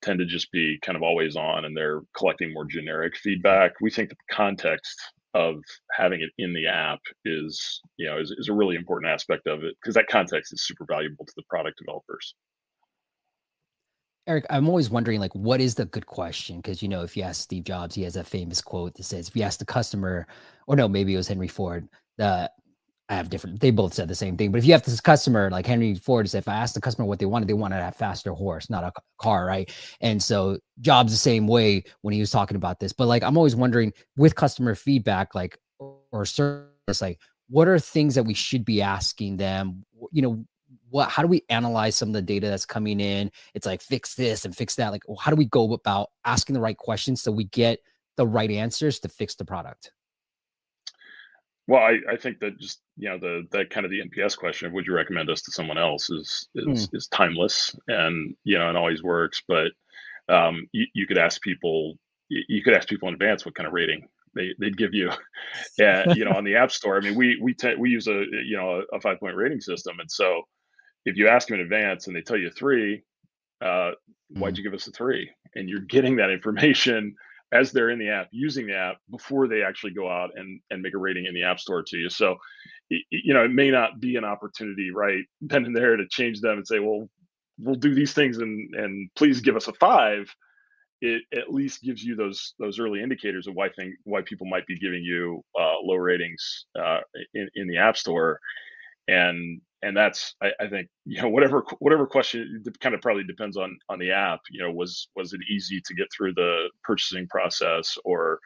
tend 0.00 0.18
to 0.18 0.24
just 0.24 0.50
be 0.52 0.78
kind 0.82 0.96
of 0.96 1.02
always 1.02 1.36
on 1.36 1.64
and 1.64 1.76
they're 1.76 2.00
collecting 2.16 2.52
more 2.52 2.64
generic 2.64 3.16
feedback 3.16 3.72
we 3.80 3.90
think 3.90 4.08
the 4.08 4.16
context 4.30 5.00
of 5.34 5.56
having 5.92 6.20
it 6.20 6.30
in 6.38 6.52
the 6.52 6.66
app 6.66 7.00
is 7.24 7.80
you 7.96 8.06
know 8.06 8.18
is, 8.18 8.30
is 8.38 8.48
a 8.48 8.52
really 8.52 8.76
important 8.76 9.10
aspect 9.10 9.46
of 9.46 9.64
it 9.64 9.74
because 9.80 9.94
that 9.94 10.06
context 10.08 10.52
is 10.52 10.64
super 10.64 10.84
valuable 10.88 11.24
to 11.24 11.32
the 11.36 11.42
product 11.48 11.78
developers 11.78 12.34
Eric, 14.28 14.46
I'm 14.50 14.68
always 14.68 14.88
wondering, 14.88 15.18
like, 15.18 15.34
what 15.34 15.60
is 15.60 15.74
the 15.74 15.86
good 15.86 16.06
question? 16.06 16.58
Because 16.58 16.80
you 16.80 16.88
know, 16.88 17.02
if 17.02 17.16
you 17.16 17.24
ask 17.24 17.42
Steve 17.42 17.64
Jobs, 17.64 17.96
he 17.96 18.04
has 18.04 18.14
a 18.14 18.22
famous 18.22 18.60
quote 18.60 18.94
that 18.94 19.02
says, 19.02 19.26
"If 19.26 19.34
you 19.34 19.42
ask 19.42 19.58
the 19.58 19.64
customer, 19.64 20.28
or 20.68 20.76
no, 20.76 20.86
maybe 20.86 21.12
it 21.12 21.16
was 21.16 21.26
Henry 21.26 21.48
Ford, 21.48 21.88
the 22.18 22.48
I 23.12 23.16
have 23.16 23.28
different. 23.28 23.60
They 23.60 23.70
both 23.70 23.92
said 23.92 24.08
the 24.08 24.14
same 24.14 24.38
thing. 24.38 24.50
But 24.50 24.58
if 24.58 24.64
you 24.64 24.72
have 24.72 24.84
this 24.84 24.98
customer, 24.98 25.50
like 25.50 25.66
Henry 25.66 25.94
Ford 25.96 26.30
said, 26.30 26.38
if 26.38 26.48
I 26.48 26.54
asked 26.54 26.74
the 26.74 26.80
customer 26.80 27.06
what 27.06 27.18
they 27.18 27.26
wanted, 27.26 27.46
they 27.46 27.52
wanted 27.52 27.80
a 27.80 27.92
faster 27.92 28.32
horse, 28.32 28.70
not 28.70 28.84
a 28.84 28.92
car, 29.18 29.44
right? 29.44 29.70
And 30.00 30.22
so 30.22 30.58
Jobs 30.80 31.12
the 31.12 31.18
same 31.18 31.46
way 31.46 31.84
when 32.00 32.14
he 32.14 32.20
was 32.20 32.30
talking 32.30 32.56
about 32.56 32.80
this. 32.80 32.94
But 32.94 33.08
like, 33.08 33.22
I'm 33.22 33.36
always 33.36 33.54
wondering 33.54 33.92
with 34.16 34.34
customer 34.34 34.74
feedback, 34.74 35.34
like 35.34 35.58
or 35.78 36.24
service, 36.24 37.02
like 37.02 37.20
what 37.50 37.68
are 37.68 37.78
things 37.78 38.14
that 38.14 38.22
we 38.22 38.32
should 38.32 38.64
be 38.64 38.80
asking 38.80 39.36
them? 39.36 39.84
You 40.10 40.22
know, 40.22 40.46
what 40.88 41.10
how 41.10 41.20
do 41.20 41.28
we 41.28 41.42
analyze 41.50 41.96
some 41.96 42.08
of 42.08 42.14
the 42.14 42.22
data 42.22 42.48
that's 42.48 42.66
coming 42.66 43.00
in 43.00 43.30
it's 43.54 43.64
like 43.64 43.80
fix 43.80 44.14
this 44.14 44.44
and 44.44 44.54
fix 44.54 44.74
that 44.74 44.90
like 44.90 45.02
how 45.18 45.30
do 45.30 45.36
we 45.36 45.46
go 45.46 45.72
about 45.72 46.10
asking 46.26 46.52
the 46.52 46.60
right 46.60 46.76
questions 46.76 47.22
so 47.22 47.32
we 47.32 47.44
get 47.44 47.78
the 48.18 48.26
right 48.26 48.50
answers 48.50 48.98
to 49.00 49.08
fix 49.08 49.34
the 49.34 49.44
product 49.44 49.92
well 51.66 51.82
i, 51.82 51.98
I 52.10 52.16
think 52.16 52.38
that 52.40 52.58
just 52.58 52.80
you 52.96 53.08
know 53.08 53.18
the 53.18 53.46
that 53.52 53.70
kind 53.70 53.84
of 53.84 53.90
the 53.90 54.02
nps 54.02 54.36
question 54.36 54.66
of 54.66 54.72
would 54.72 54.86
you 54.86 54.94
recommend 54.94 55.30
us 55.30 55.42
to 55.42 55.52
someone 55.52 55.78
else 55.78 56.10
is 56.10 56.48
is, 56.54 56.88
mm. 56.88 56.96
is 56.96 57.08
timeless 57.08 57.74
and 57.88 58.34
you 58.44 58.58
know 58.58 58.68
it 58.68 58.76
always 58.76 59.02
works 59.02 59.42
but 59.46 59.72
um, 60.28 60.68
you, 60.70 60.86
you 60.94 61.06
could 61.06 61.18
ask 61.18 61.42
people 61.42 61.94
you 62.28 62.62
could 62.62 62.74
ask 62.74 62.88
people 62.88 63.08
in 63.08 63.14
advance 63.14 63.44
what 63.44 63.54
kind 63.54 63.66
of 63.66 63.72
rating 63.72 64.08
they 64.34 64.54
they'd 64.60 64.78
give 64.78 64.94
you 64.94 65.10
and 65.78 66.16
you 66.16 66.24
know 66.24 66.32
on 66.32 66.44
the 66.44 66.56
app 66.56 66.70
store 66.70 66.96
i 66.96 67.00
mean 67.00 67.14
we 67.14 67.38
we 67.42 67.52
te- 67.54 67.74
we 67.76 67.90
use 67.90 68.06
a 68.06 68.24
you 68.44 68.56
know 68.56 68.82
a 68.92 69.00
five 69.00 69.18
point 69.18 69.36
rating 69.36 69.60
system 69.60 69.98
and 69.98 70.10
so 70.10 70.42
if 71.04 71.16
you 71.16 71.28
ask 71.28 71.48
them 71.48 71.56
in 71.56 71.62
advance 71.62 72.06
and 72.06 72.14
they 72.14 72.20
tell 72.20 72.36
you 72.36 72.50
three, 72.50 73.02
uh, 73.60 73.92
why'd 74.30 74.54
mm. 74.54 74.58
you 74.58 74.62
give 74.62 74.74
us 74.74 74.86
a 74.86 74.90
three? 74.90 75.30
And 75.54 75.68
you're 75.68 75.80
getting 75.80 76.16
that 76.16 76.30
information 76.30 77.14
as 77.52 77.70
they're 77.70 77.90
in 77.90 77.98
the 77.98 78.08
app 78.08 78.28
using 78.30 78.66
the 78.66 78.74
app 78.74 78.96
before 79.10 79.46
they 79.46 79.62
actually 79.62 79.92
go 79.92 80.10
out 80.10 80.30
and, 80.36 80.60
and 80.70 80.82
make 80.82 80.94
a 80.94 80.98
rating 80.98 81.26
in 81.26 81.34
the 81.34 81.44
app 81.44 81.60
store 81.60 81.82
to 81.82 81.96
you. 81.96 82.08
So, 82.08 82.36
you 82.88 83.34
know, 83.34 83.44
it 83.44 83.50
may 83.50 83.70
not 83.70 84.00
be 84.00 84.16
an 84.16 84.24
opportunity 84.24 84.90
right 84.90 85.24
then 85.40 85.66
and 85.66 85.76
there 85.76 85.96
to 85.96 86.08
change 86.08 86.40
them 86.40 86.58
and 86.58 86.66
say, 86.66 86.78
well, 86.78 87.08
we'll 87.58 87.74
do 87.74 87.94
these 87.94 88.14
things 88.14 88.38
and, 88.38 88.74
and 88.74 89.10
please 89.14 89.40
give 89.40 89.56
us 89.56 89.68
a 89.68 89.72
five. 89.74 90.34
It 91.02 91.22
at 91.36 91.52
least 91.52 91.82
gives 91.82 92.02
you 92.02 92.14
those 92.14 92.54
those 92.60 92.78
early 92.78 93.02
indicators 93.02 93.48
of 93.48 93.54
why 93.54 93.70
think 93.70 93.94
why 94.04 94.22
people 94.22 94.46
might 94.46 94.66
be 94.68 94.78
giving 94.78 95.02
you 95.02 95.42
uh, 95.58 95.74
low 95.82 95.96
ratings 95.96 96.66
uh, 96.78 97.00
in, 97.34 97.48
in 97.56 97.66
the 97.66 97.78
app 97.78 97.96
store 97.96 98.38
and 99.08 99.60
and 99.82 99.96
that's 99.96 100.34
I, 100.42 100.52
I, 100.60 100.68
think 100.68 100.88
you 101.04 101.20
know 101.20 101.28
whatever 101.28 101.64
whatever 101.80 102.06
question 102.06 102.62
kind 102.80 102.94
of 102.94 103.00
probably 103.00 103.24
depends 103.24 103.56
on 103.56 103.76
on 103.88 103.98
the 103.98 104.12
app 104.12 104.40
you 104.50 104.62
know 104.62 104.70
was 104.70 105.08
was 105.16 105.32
it 105.32 105.40
easy 105.50 105.80
to 105.84 105.94
get 105.94 106.06
through 106.16 106.34
the 106.34 106.70
purchasing 106.84 107.26
process 107.28 107.98
or 108.04 108.38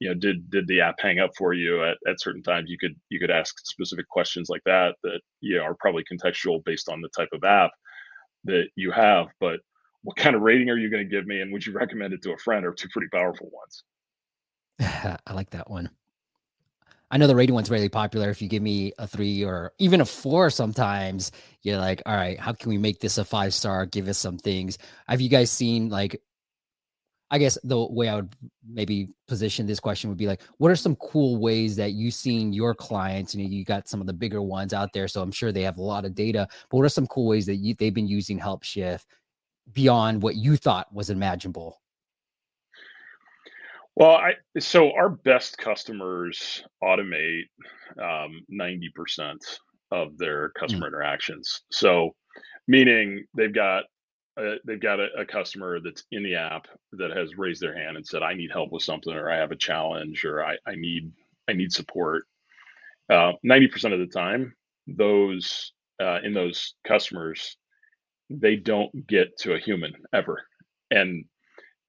you 0.00 0.08
know 0.08 0.14
did 0.14 0.50
did 0.50 0.66
the 0.66 0.80
app 0.80 0.96
hang 0.98 1.18
up 1.18 1.30
for 1.36 1.52
you 1.52 1.84
at, 1.84 1.96
at 2.08 2.20
certain 2.20 2.42
times? 2.42 2.70
You 2.70 2.78
could 2.78 2.94
you 3.08 3.20
could 3.20 3.30
ask 3.30 3.54
specific 3.64 4.08
questions 4.08 4.48
like 4.48 4.62
that 4.66 4.96
that 5.02 5.20
you 5.40 5.56
know 5.56 5.62
are 5.62 5.76
probably 5.78 6.04
contextual 6.10 6.64
based 6.64 6.88
on 6.88 7.00
the 7.00 7.10
type 7.16 7.30
of 7.32 7.44
app 7.44 7.70
that 8.44 8.68
you 8.74 8.90
have 8.90 9.26
but 9.38 9.60
what 10.02 10.16
kind 10.16 10.34
of 10.34 10.40
rating 10.40 10.70
are 10.70 10.78
you 10.78 10.88
going 10.88 11.06
to 11.06 11.14
give 11.14 11.26
me 11.26 11.42
and 11.42 11.52
would 11.52 11.64
you 11.64 11.72
recommend 11.74 12.14
it 12.14 12.22
to 12.22 12.32
a 12.32 12.38
friend 12.38 12.64
or 12.64 12.72
two 12.72 12.88
pretty 12.88 13.08
powerful 13.12 13.50
ones. 13.52 13.84
I 15.26 15.34
like 15.34 15.50
that 15.50 15.70
one 15.70 15.90
I 17.10 17.18
know 17.18 17.26
the 17.26 17.34
rating 17.34 17.54
one's 17.54 17.70
really 17.70 17.88
popular. 17.88 18.30
If 18.30 18.40
you 18.40 18.48
give 18.48 18.62
me 18.62 18.92
a 18.98 19.06
three 19.06 19.44
or 19.44 19.72
even 19.78 20.00
a 20.00 20.04
four, 20.04 20.48
sometimes 20.48 21.32
you're 21.62 21.78
like, 21.78 22.02
all 22.06 22.14
right, 22.14 22.38
how 22.38 22.52
can 22.52 22.70
we 22.70 22.78
make 22.78 23.00
this 23.00 23.18
a 23.18 23.24
five 23.24 23.52
star? 23.52 23.84
Give 23.84 24.06
us 24.06 24.18
some 24.18 24.38
things. 24.38 24.78
Have 25.08 25.20
you 25.20 25.28
guys 25.28 25.50
seen 25.50 25.88
like, 25.88 26.22
I 27.32 27.38
guess 27.38 27.58
the 27.62 27.78
way 27.78 28.08
I 28.08 28.16
would 28.16 28.34
maybe 28.68 29.08
position 29.28 29.66
this 29.66 29.80
question 29.80 30.10
would 30.10 30.18
be 30.18 30.26
like, 30.26 30.42
what 30.58 30.70
are 30.70 30.76
some 30.76 30.96
cool 30.96 31.36
ways 31.36 31.76
that 31.76 31.92
you've 31.92 32.14
seen 32.14 32.52
your 32.52 32.74
clients? 32.74 33.34
You 33.34 33.44
know, 33.44 33.50
you 33.50 33.64
got 33.64 33.88
some 33.88 34.00
of 34.00 34.06
the 34.06 34.12
bigger 34.12 34.42
ones 34.42 34.72
out 34.72 34.92
there, 34.92 35.08
so 35.08 35.22
I'm 35.22 35.32
sure 35.32 35.52
they 35.52 35.62
have 35.62 35.78
a 35.78 35.82
lot 35.82 36.04
of 36.04 36.14
data. 36.14 36.48
But 36.68 36.76
what 36.76 36.86
are 36.86 36.88
some 36.88 37.06
cool 37.06 37.26
ways 37.26 37.46
that 37.46 37.56
you, 37.56 37.74
they've 37.74 37.94
been 37.94 38.08
using 38.08 38.38
Helpshift 38.38 39.04
beyond 39.72 40.22
what 40.22 40.36
you 40.36 40.56
thought 40.56 40.92
was 40.92 41.10
imaginable? 41.10 41.79
Well, 44.00 44.12
I 44.16 44.32
so 44.58 44.92
our 44.94 45.10
best 45.10 45.58
customers 45.58 46.64
automate 46.82 47.50
um, 48.02 48.40
90% 48.50 49.36
of 49.90 50.16
their 50.16 50.48
mm. 50.48 50.54
customer 50.54 50.86
mm. 50.86 50.88
interactions. 50.88 51.64
So, 51.70 52.14
meaning 52.66 53.26
they've 53.36 53.52
got 53.52 53.84
a, 54.38 54.54
they've 54.66 54.80
got 54.80 55.00
a, 55.00 55.08
a, 55.18 55.26
customer 55.26 55.80
that's 55.80 56.04
in 56.12 56.22
the 56.22 56.36
app 56.36 56.66
that 56.92 57.14
has 57.14 57.36
raised 57.36 57.60
their 57.60 57.76
hand 57.76 57.98
and 57.98 58.06
said, 58.06 58.22
"I 58.22 58.32
need 58.32 58.50
help 58.50 58.72
with 58.72 58.82
something," 58.82 59.12
or 59.12 59.30
"I 59.30 59.36
have 59.36 59.52
a 59.52 59.56
challenge," 59.56 60.24
or 60.24 60.42
"I, 60.42 60.56
I 60.66 60.76
need 60.76 61.12
I 61.46 61.52
need 61.52 61.70
support." 61.70 62.24
Uh, 63.12 63.32
90% 63.44 63.92
of 63.92 63.98
the 63.98 64.06
time, 64.06 64.54
those 64.86 65.74
uh, 66.02 66.20
in 66.24 66.32
those 66.32 66.74
customers, 66.86 67.58
they 68.30 68.56
don't 68.56 69.06
get 69.06 69.36
to 69.40 69.52
a 69.52 69.60
human 69.60 69.92
ever, 70.14 70.42
and 70.90 71.26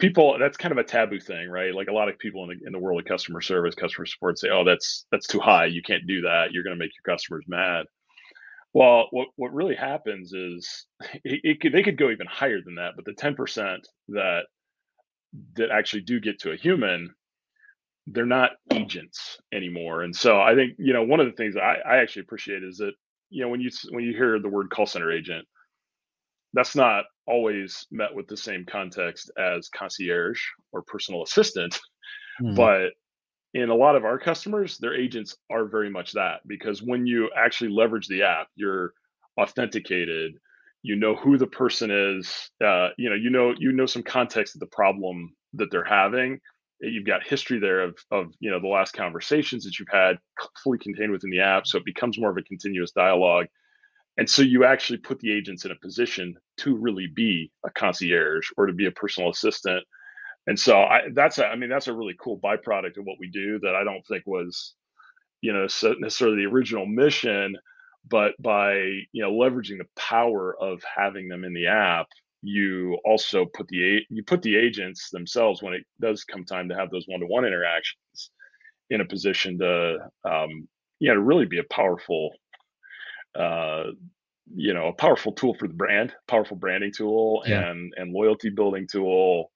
people 0.01 0.37
that's 0.39 0.57
kind 0.57 0.73
of 0.73 0.79
a 0.79 0.83
taboo 0.83 1.19
thing 1.19 1.49
right? 1.49 1.73
Like 1.73 1.87
a 1.87 1.93
lot 1.93 2.09
of 2.09 2.19
people 2.19 2.43
in 2.43 2.57
the, 2.59 2.67
in 2.67 2.73
the 2.73 2.79
world 2.79 2.99
of 2.99 3.07
customer 3.07 3.41
service 3.41 3.75
customer 3.75 4.05
support 4.05 4.39
say 4.39 4.49
oh 4.51 4.65
that's 4.65 5.05
that's 5.11 5.27
too 5.27 5.39
high. 5.39 5.67
You 5.67 5.83
can't 5.83 6.07
do 6.07 6.21
that. 6.23 6.51
You're 6.51 6.63
going 6.63 6.75
to 6.77 6.83
make 6.83 6.91
your 6.97 7.15
customers 7.15 7.45
mad. 7.47 7.85
Well 8.73 9.07
what, 9.11 9.29
what 9.37 9.53
really 9.53 9.75
happens 9.75 10.33
is 10.33 10.87
it, 11.23 11.41
it 11.43 11.61
could, 11.61 11.73
they 11.73 11.83
could 11.83 11.97
go 11.97 12.11
even 12.11 12.27
higher 12.27 12.61
than 12.65 12.75
that 12.75 12.93
but 12.97 13.05
the 13.05 13.13
10% 13.13 13.77
that 14.09 14.41
that 15.55 15.71
actually 15.71 16.01
do 16.01 16.19
get 16.19 16.39
to 16.41 16.51
a 16.51 16.57
human 16.57 17.13
they're 18.07 18.25
not 18.25 18.51
agents 18.73 19.37
anymore. 19.53 20.03
And 20.03 20.15
so 20.15 20.41
i 20.41 20.55
think 20.55 20.73
you 20.79 20.93
know 20.93 21.03
one 21.03 21.21
of 21.21 21.27
the 21.27 21.33
things 21.33 21.55
I, 21.57 21.77
I 21.87 21.97
actually 21.97 22.23
appreciate 22.23 22.63
is 22.63 22.77
that 22.77 22.93
you 23.29 23.43
know 23.43 23.49
when 23.49 23.61
you 23.61 23.69
when 23.91 24.03
you 24.03 24.13
hear 24.13 24.39
the 24.39 24.49
word 24.49 24.69
call 24.71 24.85
center 24.85 25.11
agent 25.11 25.47
that's 26.53 26.75
not 26.75 27.05
always 27.27 27.85
met 27.91 28.13
with 28.13 28.27
the 28.27 28.37
same 28.37 28.65
context 28.65 29.31
as 29.37 29.69
concierge 29.69 30.41
or 30.71 30.81
personal 30.81 31.23
assistant 31.23 31.79
mm. 32.41 32.55
but 32.55 32.91
in 33.53 33.69
a 33.69 33.75
lot 33.75 33.95
of 33.95 34.05
our 34.05 34.17
customers 34.17 34.77
their 34.77 34.95
agents 34.95 35.35
are 35.49 35.65
very 35.65 35.89
much 35.89 36.13
that 36.13 36.39
because 36.47 36.81
when 36.81 37.05
you 37.05 37.29
actually 37.35 37.69
leverage 37.69 38.07
the 38.07 38.23
app 38.23 38.47
you're 38.55 38.93
authenticated 39.39 40.33
you 40.83 40.95
know 40.95 41.15
who 41.15 41.37
the 41.37 41.47
person 41.47 41.91
is 41.91 42.49
uh, 42.63 42.89
you 42.97 43.09
know 43.09 43.15
you 43.15 43.29
know 43.29 43.53
you 43.57 43.71
know 43.71 43.85
some 43.85 44.03
context 44.03 44.55
of 44.55 44.59
the 44.59 44.67
problem 44.67 45.33
that 45.53 45.69
they're 45.71 45.83
having 45.83 46.39
you've 46.81 47.05
got 47.05 47.25
history 47.25 47.59
there 47.59 47.81
of 47.81 47.97
of 48.09 48.33
you 48.39 48.49
know 48.49 48.59
the 48.59 48.67
last 48.67 48.93
conversations 48.93 49.63
that 49.63 49.77
you've 49.77 49.87
had 49.91 50.17
fully 50.63 50.79
contained 50.79 51.11
within 51.11 51.29
the 51.29 51.39
app 51.39 51.67
so 51.67 51.77
it 51.77 51.85
becomes 51.85 52.19
more 52.19 52.31
of 52.31 52.37
a 52.37 52.43
continuous 52.43 52.91
dialogue 52.91 53.45
and 54.17 54.29
so 54.29 54.41
you 54.41 54.65
actually 54.65 54.97
put 54.97 55.19
the 55.19 55.31
agents 55.31 55.65
in 55.65 55.71
a 55.71 55.75
position 55.75 56.35
to 56.57 56.75
really 56.75 57.07
be 57.07 57.51
a 57.65 57.69
concierge 57.71 58.47
or 58.57 58.65
to 58.65 58.73
be 58.73 58.85
a 58.85 58.91
personal 58.91 59.29
assistant. 59.29 59.83
And 60.47 60.59
so 60.59 60.81
I, 60.81 61.01
that's 61.13 61.37
a, 61.37 61.45
I 61.45 61.55
mean, 61.55 61.69
that's 61.69 61.87
a 61.87 61.93
really 61.93 62.15
cool 62.19 62.39
byproduct 62.39 62.97
of 62.97 63.05
what 63.05 63.17
we 63.19 63.29
do 63.29 63.59
that 63.59 63.75
I 63.75 63.83
don't 63.83 64.05
think 64.07 64.23
was, 64.25 64.73
you 65.41 65.53
know, 65.53 65.67
necessarily 65.99 66.37
the 66.37 66.51
original 66.51 66.85
mission, 66.85 67.55
but 68.09 68.33
by, 68.39 68.73
you 69.11 69.21
know, 69.21 69.31
leveraging 69.31 69.77
the 69.77 69.87
power 69.95 70.55
of 70.59 70.81
having 70.83 71.27
them 71.27 71.43
in 71.43 71.53
the 71.53 71.67
app, 71.67 72.07
you 72.41 72.97
also 73.05 73.45
put 73.45 73.67
the, 73.67 74.01
you 74.09 74.23
put 74.23 74.41
the 74.41 74.57
agents 74.57 75.09
themselves 75.11 75.61
when 75.61 75.73
it 75.73 75.83
does 75.99 76.23
come 76.23 76.43
time 76.43 76.67
to 76.69 76.75
have 76.75 76.89
those 76.89 77.05
one-to-one 77.07 77.45
interactions 77.45 78.31
in 78.89 79.01
a 79.01 79.05
position 79.05 79.59
to, 79.59 79.97
um, 80.25 80.67
you 80.99 81.07
know, 81.07 81.13
to 81.13 81.21
really 81.21 81.45
be 81.45 81.59
a 81.59 81.73
powerful 81.73 82.31
uh, 83.35 83.83
you 84.53 84.73
know 84.73 84.87
a 84.87 84.93
powerful 84.93 85.31
tool 85.31 85.53
for 85.53 85.67
the 85.67 85.73
brand 85.73 86.13
powerful 86.27 86.57
branding 86.57 86.91
tool 86.95 87.43
yeah. 87.45 87.69
and 87.69 87.93
and 87.97 88.11
loyalty 88.11 88.49
building 88.49 88.87
tool 88.89 89.51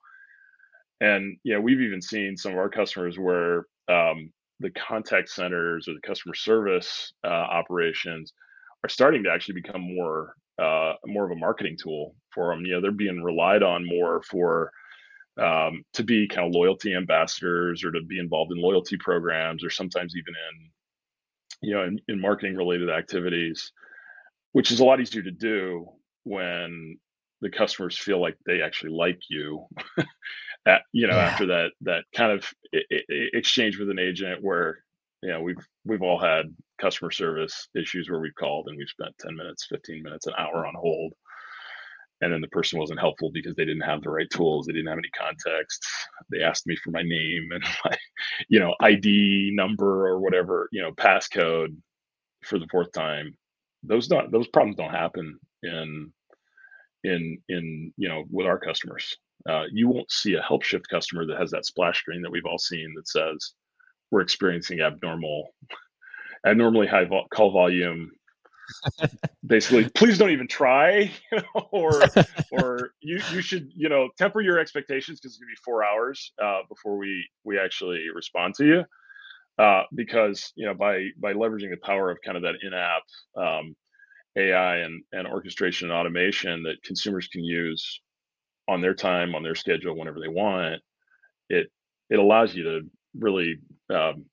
and 1.01 1.38
you 1.44 1.53
know 1.53 1.62
we've 1.62 1.82
even 1.82 2.01
seen 2.01 2.38
some 2.38 2.53
of 2.53 2.58
our 2.58 2.70
customers 2.70 3.17
where 3.17 3.65
um, 3.89 4.32
the 4.60 4.70
contact 4.72 5.29
centers 5.29 5.88
or 5.88 5.94
the 5.94 6.08
customer 6.08 6.34
service 6.34 7.13
uh, 7.25 7.27
operations 7.27 8.34
are 8.84 8.89
starting 8.89 9.24
to 9.24 9.32
actually 9.32 9.60
become 9.60 9.82
more 9.82 10.36
uh, 10.60 10.94
more 11.05 11.25
of 11.25 11.32
a 11.32 11.39
marketing 11.39 11.75
tool 11.82 12.15
for 12.34 12.51
them 12.51 12.65
you 12.65 12.74
know 12.74 12.82
they're 12.82 12.91
being 12.91 13.22
relied 13.22 13.63
on 13.63 13.86
more 13.86 14.22
for 14.24 14.72
um, 15.41 15.84
to 15.94 16.03
be 16.03 16.27
kind 16.27 16.48
of 16.48 16.53
loyalty 16.53 16.96
ambassadors 16.96 17.84
or 17.84 17.91
to 17.91 18.01
be 18.03 18.20
involved 18.20 18.53
in 18.53 18.62
loyalty 18.62 18.96
programs 18.98 19.65
or 19.65 19.70
sometimes 19.70 20.15
even 20.15 20.34
in 20.34 20.70
you 21.66 21.74
know, 21.74 21.84
in, 21.84 22.00
in 22.08 22.22
marketing 22.22 22.56
related 22.56 22.90
activities, 22.90 23.72
which 24.52 24.72
is 24.72 24.80
a 24.80 24.86
lot 24.86 25.02
easier 25.02 25.24
to 25.24 25.32
do 25.32 25.88
when 26.24 26.98
the 27.42 27.50
customers 27.50 27.98
feel 27.98 28.22
like 28.22 28.38
they 28.46 28.62
actually 28.62 28.92
like 28.92 29.20
you 29.30 29.66
at, 30.68 30.82
you 30.92 31.08
know 31.08 31.16
yeah. 31.16 31.26
after 31.26 31.46
that 31.48 31.72
that 31.82 32.04
kind 32.16 32.32
of 32.32 32.46
exchange 33.34 33.78
with 33.78 33.90
an 33.90 34.00
agent 34.00 34.42
where 34.42 34.78
you 35.22 35.30
know 35.30 35.42
we've 35.42 35.68
we've 35.86 36.02
all 36.02 36.20
had 36.20 36.46
customer 36.80 37.12
service 37.12 37.68
issues 37.76 38.10
where 38.10 38.20
we've 38.20 38.36
called 38.36 38.68
and 38.68 38.78
we've 38.78 38.88
spent 38.88 39.14
10 39.20 39.36
minutes 39.36 39.68
15 39.70 40.02
minutes 40.04 40.28
an 40.28 40.34
hour 40.38 40.66
on 40.66 40.74
hold 40.76 41.14
and 42.22 42.32
then 42.32 42.42
the 42.42 42.48
person 42.48 42.80
wasn't 42.80 43.00
helpful 43.00 43.30
because 43.34 43.56
they 43.56 43.66
didn't 43.66 43.82
have 43.82 44.02
the 44.02 44.10
right 44.10 44.30
tools 44.30 44.66
they 44.66 44.74
didn't 44.74 44.88
have 44.88 44.98
any 44.98 45.10
context 45.18 45.86
they 46.32 46.42
asked 46.42 46.68
me 46.68 46.76
for 46.78 46.92
my 46.92 47.02
name 47.02 47.50
and 47.54 47.64
my 47.86 47.98
you 48.50 48.60
know 48.60 48.74
id 48.82 49.52
number 49.54 50.08
or 50.08 50.20
whatever 50.20 50.70
you 50.72 50.82
know 50.82 50.92
passcode 50.92 51.76
for 52.46 52.60
the 52.60 52.68
fourth 52.72 52.92
time. 52.92 53.36
Those 53.84 54.08
don't 54.08 54.32
those 54.32 54.48
problems 54.48 54.78
don't 54.78 54.92
happen 54.92 55.40
in 55.64 56.12
in 57.04 57.38
in 57.50 57.94
you 57.98 58.08
know 58.08 58.24
with 58.30 58.48
our 58.48 58.60
customers. 58.60 59.16
Uh, 59.48 59.66
you 59.72 59.88
won't 59.88 60.12
see 60.12 60.36
a 60.36 60.42
Helpshift 60.42 60.88
customer 60.90 61.26
that 61.28 61.38
has 61.38 61.52
that 61.52 61.66
splash 61.66 62.00
screen 62.00 62.22
that 62.22 62.32
we've 62.32 62.46
all 62.46 62.58
seen 62.58 62.94
that 62.96 63.08
says 63.08 63.54
we're 64.12 64.22
experiencing 64.22 64.82
abnormal 64.82 65.50
abnormally 66.48 66.88
high 66.88 67.06
call 67.34 67.52
volume 67.52 68.10
basically 69.46 69.88
please 69.90 70.18
don't 70.18 70.32
even 70.32 70.48
try 70.48 71.12
you 71.32 71.40
or 71.72 72.02
or 72.52 72.92
you 73.02 73.20
you 73.30 73.42
should 73.42 73.70
you 73.76 73.90
know 73.90 74.10
temper 74.18 74.42
your 74.42 74.60
expectations 74.60 75.20
because 75.20 75.34
it's 75.34 75.40
gonna 75.40 75.50
be 75.50 75.56
four 75.64 75.84
hours 75.84 76.32
uh, 76.44 76.60
before 76.70 76.98
we 76.98 77.26
we 77.44 77.60
actually 77.60 78.06
respond 78.14 78.54
to 78.56 78.66
you. 78.66 78.84
Uh, 79.58 79.84
because 79.94 80.52
you 80.56 80.66
know 80.66 80.74
by 80.74 81.08
by 81.18 81.34
leveraging 81.34 81.70
the 81.70 81.78
power 81.78 82.12
of 82.12 82.18
kind 82.26 82.36
of 82.36 82.44
that 82.44 82.56
in-app 82.62 83.04
um, 83.38 83.76
AI 84.38 84.78
and 84.78 85.02
and 85.14 85.28
orchestration 85.28 85.90
and 85.90 85.98
automation 85.98 86.64
that 86.64 86.82
consumers 86.84 87.28
can 87.28 87.44
use 87.44 88.02
on 88.68 88.82
their 88.82 88.94
time 88.94 89.34
on 89.34 89.44
their 89.44 89.56
schedule 89.56 89.96
whenever 89.96 90.20
they 90.20 90.28
want 90.28 90.66
it 90.66 90.82
it 92.10 92.20
allows 92.20 92.54
you 92.56 92.64
to 92.64 92.82
really 93.18 93.58
um, 93.90 94.26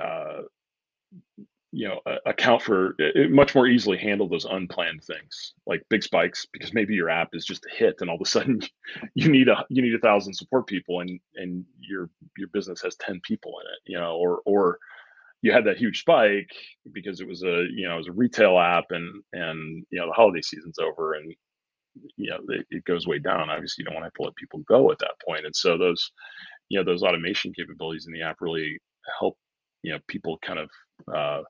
uh, 0.00 0.42
you 1.72 1.88
know 1.88 2.00
account 2.26 2.62
for 2.62 2.96
uh, 3.00 3.12
it, 3.14 3.30
much 3.30 3.54
more 3.54 3.66
easily 3.66 3.96
handle 3.96 4.28
those 4.28 4.44
unplanned 4.44 5.02
things 5.04 5.54
like 5.66 5.84
big 5.88 6.02
spikes 6.02 6.46
because 6.52 6.74
maybe 6.74 6.94
your 6.94 7.08
app 7.08 7.28
is 7.32 7.44
just 7.44 7.64
a 7.66 7.74
hit 7.74 7.96
and 8.00 8.10
all 8.10 8.16
of 8.16 8.22
a 8.22 8.28
sudden 8.28 8.60
you 9.14 9.28
need 9.28 9.48
a 9.48 9.64
you 9.68 9.82
need 9.82 9.94
a 9.94 9.98
thousand 9.98 10.34
support 10.34 10.66
people 10.66 11.00
and 11.00 11.20
and 11.36 11.64
your 11.80 12.10
your 12.36 12.48
business 12.48 12.82
has 12.82 12.96
10 12.96 13.20
people 13.22 13.52
in 13.60 13.66
it 13.66 13.92
you 13.92 13.98
know 13.98 14.16
or 14.16 14.40
or 14.46 14.78
you 15.42 15.52
had 15.52 15.64
that 15.64 15.78
huge 15.78 16.00
spike 16.00 16.50
because 16.92 17.20
it 17.20 17.28
was 17.28 17.42
a 17.42 17.66
you 17.74 17.86
know 17.86 17.94
it 17.94 17.98
was 17.98 18.08
a 18.08 18.12
retail 18.12 18.58
app 18.58 18.86
and 18.90 19.22
and 19.32 19.84
you 19.90 19.98
know 19.98 20.06
the 20.06 20.12
holiday 20.12 20.42
season's 20.42 20.78
over 20.78 21.14
and 21.14 21.34
you 22.16 22.30
know 22.30 22.38
it, 22.48 22.66
it 22.70 22.84
goes 22.84 23.06
way 23.06 23.18
down. 23.18 23.50
Obviously 23.50 23.82
you 23.82 23.84
don't 23.84 23.94
want 23.94 24.02
to 24.02 24.06
have 24.06 24.14
to 24.14 24.22
let 24.22 24.36
people 24.36 24.60
go 24.68 24.90
at 24.90 24.98
that 24.98 25.14
point. 25.26 25.44
And 25.44 25.54
so 25.54 25.78
those 25.78 26.10
you 26.68 26.78
know 26.78 26.84
those 26.84 27.02
automation 27.02 27.52
capabilities 27.52 28.06
in 28.06 28.12
the 28.12 28.22
app 28.22 28.36
really 28.40 28.78
help 29.18 29.36
you 29.82 29.92
know 29.92 29.98
people 30.08 30.38
kind 30.42 30.58
of 30.58 30.70
uh, 31.14 31.42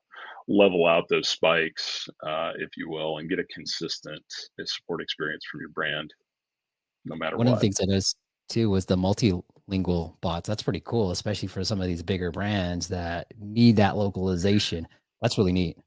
level 0.47 0.85
out 0.85 1.05
those 1.09 1.29
spikes, 1.29 2.07
uh, 2.25 2.51
if 2.57 2.69
you 2.77 2.89
will, 2.89 3.17
and 3.17 3.29
get 3.29 3.39
a 3.39 3.43
consistent 3.45 4.23
uh, 4.59 4.63
support 4.65 5.01
experience 5.01 5.43
from 5.49 5.61
your 5.61 5.69
brand, 5.69 6.13
no 7.05 7.15
matter 7.15 7.37
One 7.37 7.47
what. 7.47 7.53
of 7.53 7.59
the 7.59 7.61
things 7.61 7.79
I 7.81 7.85
noticed 7.85 8.17
too 8.49 8.69
was 8.69 8.85
the 8.85 8.97
multilingual 8.97 10.19
bots. 10.21 10.47
That's 10.47 10.63
pretty 10.63 10.81
cool, 10.85 11.11
especially 11.11 11.47
for 11.47 11.63
some 11.63 11.81
of 11.81 11.87
these 11.87 12.03
bigger 12.03 12.31
brands 12.31 12.87
that 12.89 13.27
need 13.39 13.77
that 13.77 13.97
localization. 13.97 14.87
That's 15.21 15.37
really 15.37 15.53
neat. 15.53 15.77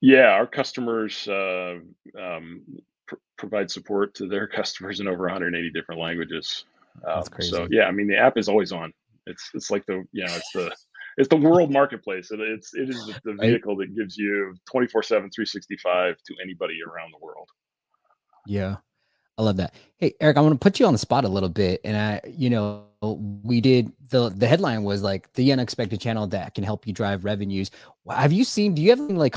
Yeah, 0.00 0.28
our 0.32 0.46
customers 0.46 1.26
uh, 1.26 1.76
um, 2.20 2.62
pr- 3.08 3.14
provide 3.38 3.70
support 3.70 4.14
to 4.16 4.28
their 4.28 4.46
customers 4.58 5.00
in 5.00 5.08
over 5.08 5.22
180 5.24 5.70
different 5.70 6.00
languages. 6.00 6.64
Um, 7.06 7.16
That's 7.16 7.28
crazy. 7.28 7.50
so 7.50 7.66
yeah, 7.70 7.84
I 7.84 7.92
mean 7.92 8.06
the 8.06 8.16
app 8.16 8.36
is 8.36 8.48
always 8.48 8.72
on. 8.72 8.92
It's 9.26 9.50
it's 9.54 9.70
like 9.70 9.84
the 9.86 10.04
you 10.12 10.24
know 10.24 10.34
it's 10.34 10.52
the 10.52 10.74
it's 11.16 11.28
the 11.28 11.36
world 11.36 11.72
marketplace. 11.72 12.30
It, 12.30 12.40
it's 12.40 12.74
it 12.74 12.90
is 12.90 13.12
the 13.24 13.34
vehicle 13.34 13.76
that 13.76 13.94
gives 13.94 14.16
you 14.16 14.54
24 14.70 15.02
7 15.02 15.30
365 15.30 16.16
to 16.16 16.34
anybody 16.42 16.78
around 16.86 17.12
the 17.12 17.24
world. 17.24 17.48
Yeah. 18.46 18.76
I 19.38 19.42
love 19.42 19.56
that. 19.58 19.74
Hey, 19.98 20.14
Eric, 20.20 20.38
I 20.38 20.40
want 20.40 20.54
to 20.54 20.58
put 20.58 20.80
you 20.80 20.86
on 20.86 20.94
the 20.94 20.98
spot 20.98 21.24
a 21.24 21.28
little 21.28 21.50
bit. 21.50 21.80
And 21.84 21.96
I, 21.96 22.20
you 22.26 22.48
know, 22.48 22.86
we 23.02 23.60
did 23.60 23.92
the 24.10 24.30
the 24.30 24.46
headline 24.46 24.82
was 24.82 25.02
like 25.02 25.30
the 25.34 25.52
unexpected 25.52 26.00
channel 26.00 26.26
that 26.28 26.54
can 26.54 26.64
help 26.64 26.86
you 26.86 26.92
drive 26.92 27.24
revenues. 27.24 27.70
Have 28.10 28.32
you 28.32 28.44
seen, 28.44 28.74
do 28.74 28.80
you 28.80 28.90
have 28.90 29.00
any 29.00 29.14
like 29.14 29.36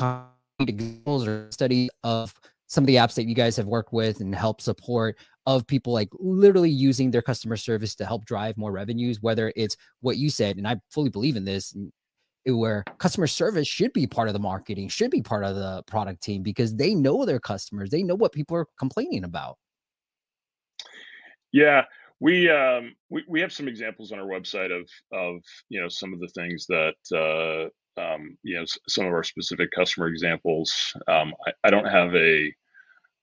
examples 0.60 1.28
or 1.28 1.52
study 1.52 1.90
of 2.04 2.34
some 2.68 2.84
of 2.84 2.88
the 2.88 2.96
apps 2.96 3.16
that 3.16 3.26
you 3.26 3.36
guys 3.36 3.58
have 3.58 3.68
worked 3.68 3.92
with 3.92 4.22
and 4.22 4.34
help 4.34 4.62
support 4.62 5.18
of 5.50 5.66
people 5.66 5.92
like 5.92 6.10
literally 6.20 6.70
using 6.70 7.10
their 7.10 7.24
customer 7.24 7.58
service 7.58 7.96
to 7.96 8.06
help 8.06 8.24
drive 8.24 8.56
more 8.56 8.72
revenues, 8.72 9.20
whether 9.20 9.52
it's 9.56 9.76
what 10.02 10.18
you 10.18 10.30
said, 10.30 10.58
and 10.58 10.68
I 10.68 10.80
fully 10.92 11.10
believe 11.10 11.36
in 11.36 11.44
this, 11.44 11.76
where 12.46 12.84
customer 13.00 13.26
service 13.26 13.68
should 13.68 13.92
be 13.92 14.06
part 14.06 14.28
of 14.28 14.34
the 14.34 14.40
marketing, 14.40 14.90
should 14.90 15.10
be 15.10 15.24
part 15.24 15.44
of 15.44 15.56
the 15.56 15.82
product 15.88 16.22
team 16.22 16.44
because 16.44 16.76
they 16.76 16.94
know 16.94 17.26
their 17.26 17.40
customers, 17.40 17.90
they 17.90 18.04
know 18.04 18.14
what 18.14 18.32
people 18.32 18.56
are 18.58 18.68
complaining 18.78 19.24
about. 19.24 19.58
Yeah, 21.52 21.86
we 22.20 22.48
um, 22.48 22.96
we 23.10 23.24
we 23.28 23.42
have 23.42 23.52
some 23.52 23.68
examples 23.68 24.12
on 24.12 24.20
our 24.20 24.28
website 24.28 24.72
of 24.72 24.88
of 25.12 25.42
you 25.70 25.82
know 25.82 25.90
some 25.90 26.14
of 26.14 26.20
the 26.20 26.28
things 26.28 26.68
that 26.68 26.94
uh, 27.98 28.00
um, 28.00 28.38
you 28.44 28.56
know 28.56 28.66
some 28.88 29.08
of 29.08 29.14
our 29.14 29.24
specific 29.24 29.72
customer 29.72 30.10
examples. 30.10 30.94
Um, 31.08 31.34
I, 31.48 31.54
I 31.64 31.70
don't 31.72 31.88
have 31.88 32.14
a 32.14 32.54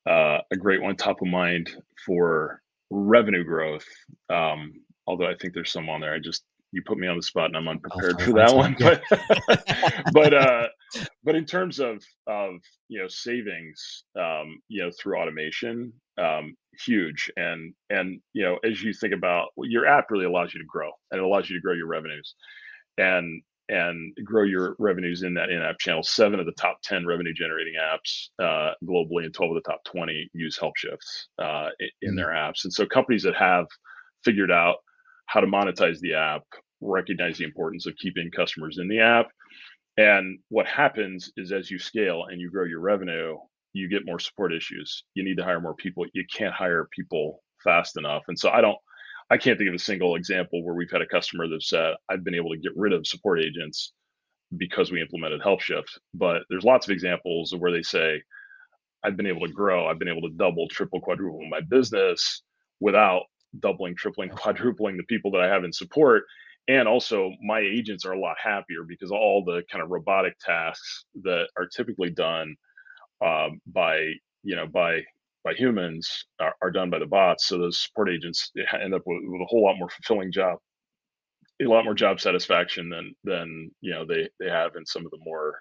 uh, 0.06 0.38
a 0.50 0.56
great 0.56 0.82
one 0.82 0.96
top 0.96 1.20
of 1.20 1.28
mind 1.28 1.70
for 2.04 2.62
revenue 2.90 3.44
growth. 3.44 3.86
Um, 4.30 4.72
although 5.06 5.26
I 5.26 5.34
think 5.40 5.54
there's 5.54 5.72
some 5.72 5.88
on 5.88 6.00
there. 6.00 6.14
I 6.14 6.18
just 6.18 6.44
you 6.72 6.82
put 6.84 6.98
me 6.98 7.06
on 7.06 7.16
the 7.16 7.22
spot 7.22 7.46
and 7.46 7.56
I'm 7.56 7.68
unprepared 7.68 8.20
for 8.20 8.32
that 8.34 8.54
one. 8.54 8.76
But 8.78 9.02
but 10.12 10.34
uh, 10.34 10.66
but 11.24 11.34
in 11.34 11.44
terms 11.44 11.80
of 11.80 12.02
of 12.26 12.56
you 12.88 13.00
know 13.00 13.08
savings, 13.08 14.04
um, 14.18 14.60
you 14.68 14.82
know 14.82 14.90
through 14.98 15.18
automation, 15.18 15.92
um, 16.18 16.54
huge. 16.84 17.30
And 17.36 17.74
and 17.90 18.20
you 18.32 18.44
know 18.44 18.58
as 18.64 18.82
you 18.82 18.92
think 18.92 19.14
about 19.14 19.48
your 19.58 19.86
app 19.86 20.10
really 20.10 20.26
allows 20.26 20.54
you 20.54 20.60
to 20.60 20.66
grow 20.66 20.90
and 21.10 21.20
it 21.20 21.24
allows 21.24 21.48
you 21.48 21.56
to 21.56 21.62
grow 21.62 21.74
your 21.74 21.88
revenues. 21.88 22.34
And 22.98 23.42
and 23.68 24.16
grow 24.24 24.44
your 24.44 24.76
revenues 24.78 25.22
in 25.22 25.34
that 25.34 25.50
in-app 25.50 25.78
channel. 25.78 26.02
Seven 26.02 26.38
of 26.38 26.46
the 26.46 26.52
top 26.52 26.78
10 26.82 27.06
revenue 27.06 27.32
generating 27.32 27.74
apps 27.74 28.28
uh, 28.38 28.74
globally 28.84 29.24
and 29.24 29.34
12 29.34 29.56
of 29.56 29.62
the 29.62 29.70
top 29.70 29.82
20 29.84 30.30
use 30.34 30.58
Helpshift 30.58 30.98
uh, 31.38 31.68
in 32.02 32.10
mm-hmm. 32.10 32.16
their 32.16 32.28
apps. 32.28 32.64
And 32.64 32.72
so 32.72 32.86
companies 32.86 33.22
that 33.24 33.34
have 33.34 33.66
figured 34.24 34.50
out 34.50 34.76
how 35.26 35.40
to 35.40 35.46
monetize 35.46 35.98
the 36.00 36.14
app 36.14 36.42
recognize 36.80 37.38
the 37.38 37.44
importance 37.44 37.86
of 37.86 37.96
keeping 37.96 38.30
customers 38.30 38.78
in 38.78 38.88
the 38.88 39.00
app. 39.00 39.28
And 39.96 40.38
what 40.48 40.66
happens 40.66 41.32
is 41.36 41.52
as 41.52 41.70
you 41.70 41.78
scale 41.78 42.26
and 42.30 42.40
you 42.40 42.50
grow 42.50 42.64
your 42.64 42.80
revenue, 42.80 43.36
you 43.72 43.88
get 43.88 44.06
more 44.06 44.18
support 44.18 44.52
issues. 44.52 45.04
You 45.14 45.24
need 45.24 45.38
to 45.38 45.44
hire 45.44 45.60
more 45.60 45.74
people. 45.74 46.04
You 46.12 46.24
can't 46.32 46.54
hire 46.54 46.88
people 46.92 47.42
fast 47.64 47.96
enough. 47.96 48.24
And 48.28 48.38
so 48.38 48.50
I 48.50 48.60
don't 48.60 48.78
I 49.30 49.38
can't 49.38 49.58
think 49.58 49.68
of 49.68 49.74
a 49.74 49.78
single 49.78 50.14
example 50.14 50.64
where 50.64 50.74
we've 50.74 50.90
had 50.90 51.02
a 51.02 51.06
customer 51.06 51.48
that 51.48 51.62
said, 51.62 51.94
I've 52.08 52.24
been 52.24 52.34
able 52.34 52.50
to 52.50 52.58
get 52.58 52.72
rid 52.76 52.92
of 52.92 53.06
support 53.06 53.40
agents 53.40 53.92
because 54.56 54.92
we 54.92 55.00
implemented 55.00 55.40
Helpshift. 55.40 55.98
But 56.14 56.42
there's 56.48 56.64
lots 56.64 56.86
of 56.86 56.92
examples 56.92 57.52
of 57.52 57.60
where 57.60 57.72
they 57.72 57.82
say, 57.82 58.22
I've 59.02 59.16
been 59.16 59.26
able 59.26 59.46
to 59.46 59.52
grow, 59.52 59.86
I've 59.86 59.98
been 59.98 60.08
able 60.08 60.22
to 60.22 60.34
double, 60.36 60.68
triple, 60.68 61.00
quadruple 61.00 61.46
my 61.48 61.60
business 61.60 62.42
without 62.80 63.22
doubling, 63.60 63.96
tripling, 63.96 64.30
quadrupling 64.30 64.96
the 64.96 65.04
people 65.04 65.30
that 65.32 65.40
I 65.40 65.48
have 65.48 65.64
in 65.64 65.72
support. 65.72 66.24
And 66.68 66.88
also, 66.88 67.32
my 67.42 67.60
agents 67.60 68.04
are 68.04 68.12
a 68.12 68.20
lot 68.20 68.36
happier 68.42 68.82
because 68.86 69.12
all 69.12 69.44
the 69.44 69.62
kind 69.70 69.82
of 69.82 69.90
robotic 69.90 70.36
tasks 70.40 71.04
that 71.22 71.48
are 71.56 71.66
typically 71.66 72.10
done 72.10 72.56
um, 73.24 73.60
by 73.66 74.12
you 74.42 74.56
know 74.56 74.66
by 74.66 75.02
by 75.46 75.54
humans 75.54 76.26
are, 76.40 76.54
are 76.60 76.72
done 76.72 76.90
by 76.90 76.98
the 76.98 77.06
bots. 77.06 77.46
So 77.46 77.56
those 77.56 77.78
support 77.78 78.10
agents 78.10 78.50
end 78.82 78.92
up 78.92 79.02
with, 79.06 79.22
with 79.24 79.40
a 79.40 79.46
whole 79.46 79.64
lot 79.64 79.78
more 79.78 79.88
fulfilling 79.88 80.32
job, 80.32 80.58
a 81.62 81.66
lot 81.66 81.84
more 81.84 81.94
job 81.94 82.20
satisfaction 82.20 82.90
than 82.90 83.14
than 83.22 83.70
you 83.80 83.92
know 83.92 84.04
they 84.04 84.28
they 84.40 84.50
have 84.50 84.72
in 84.76 84.84
some 84.84 85.06
of 85.06 85.12
the 85.12 85.20
more 85.24 85.54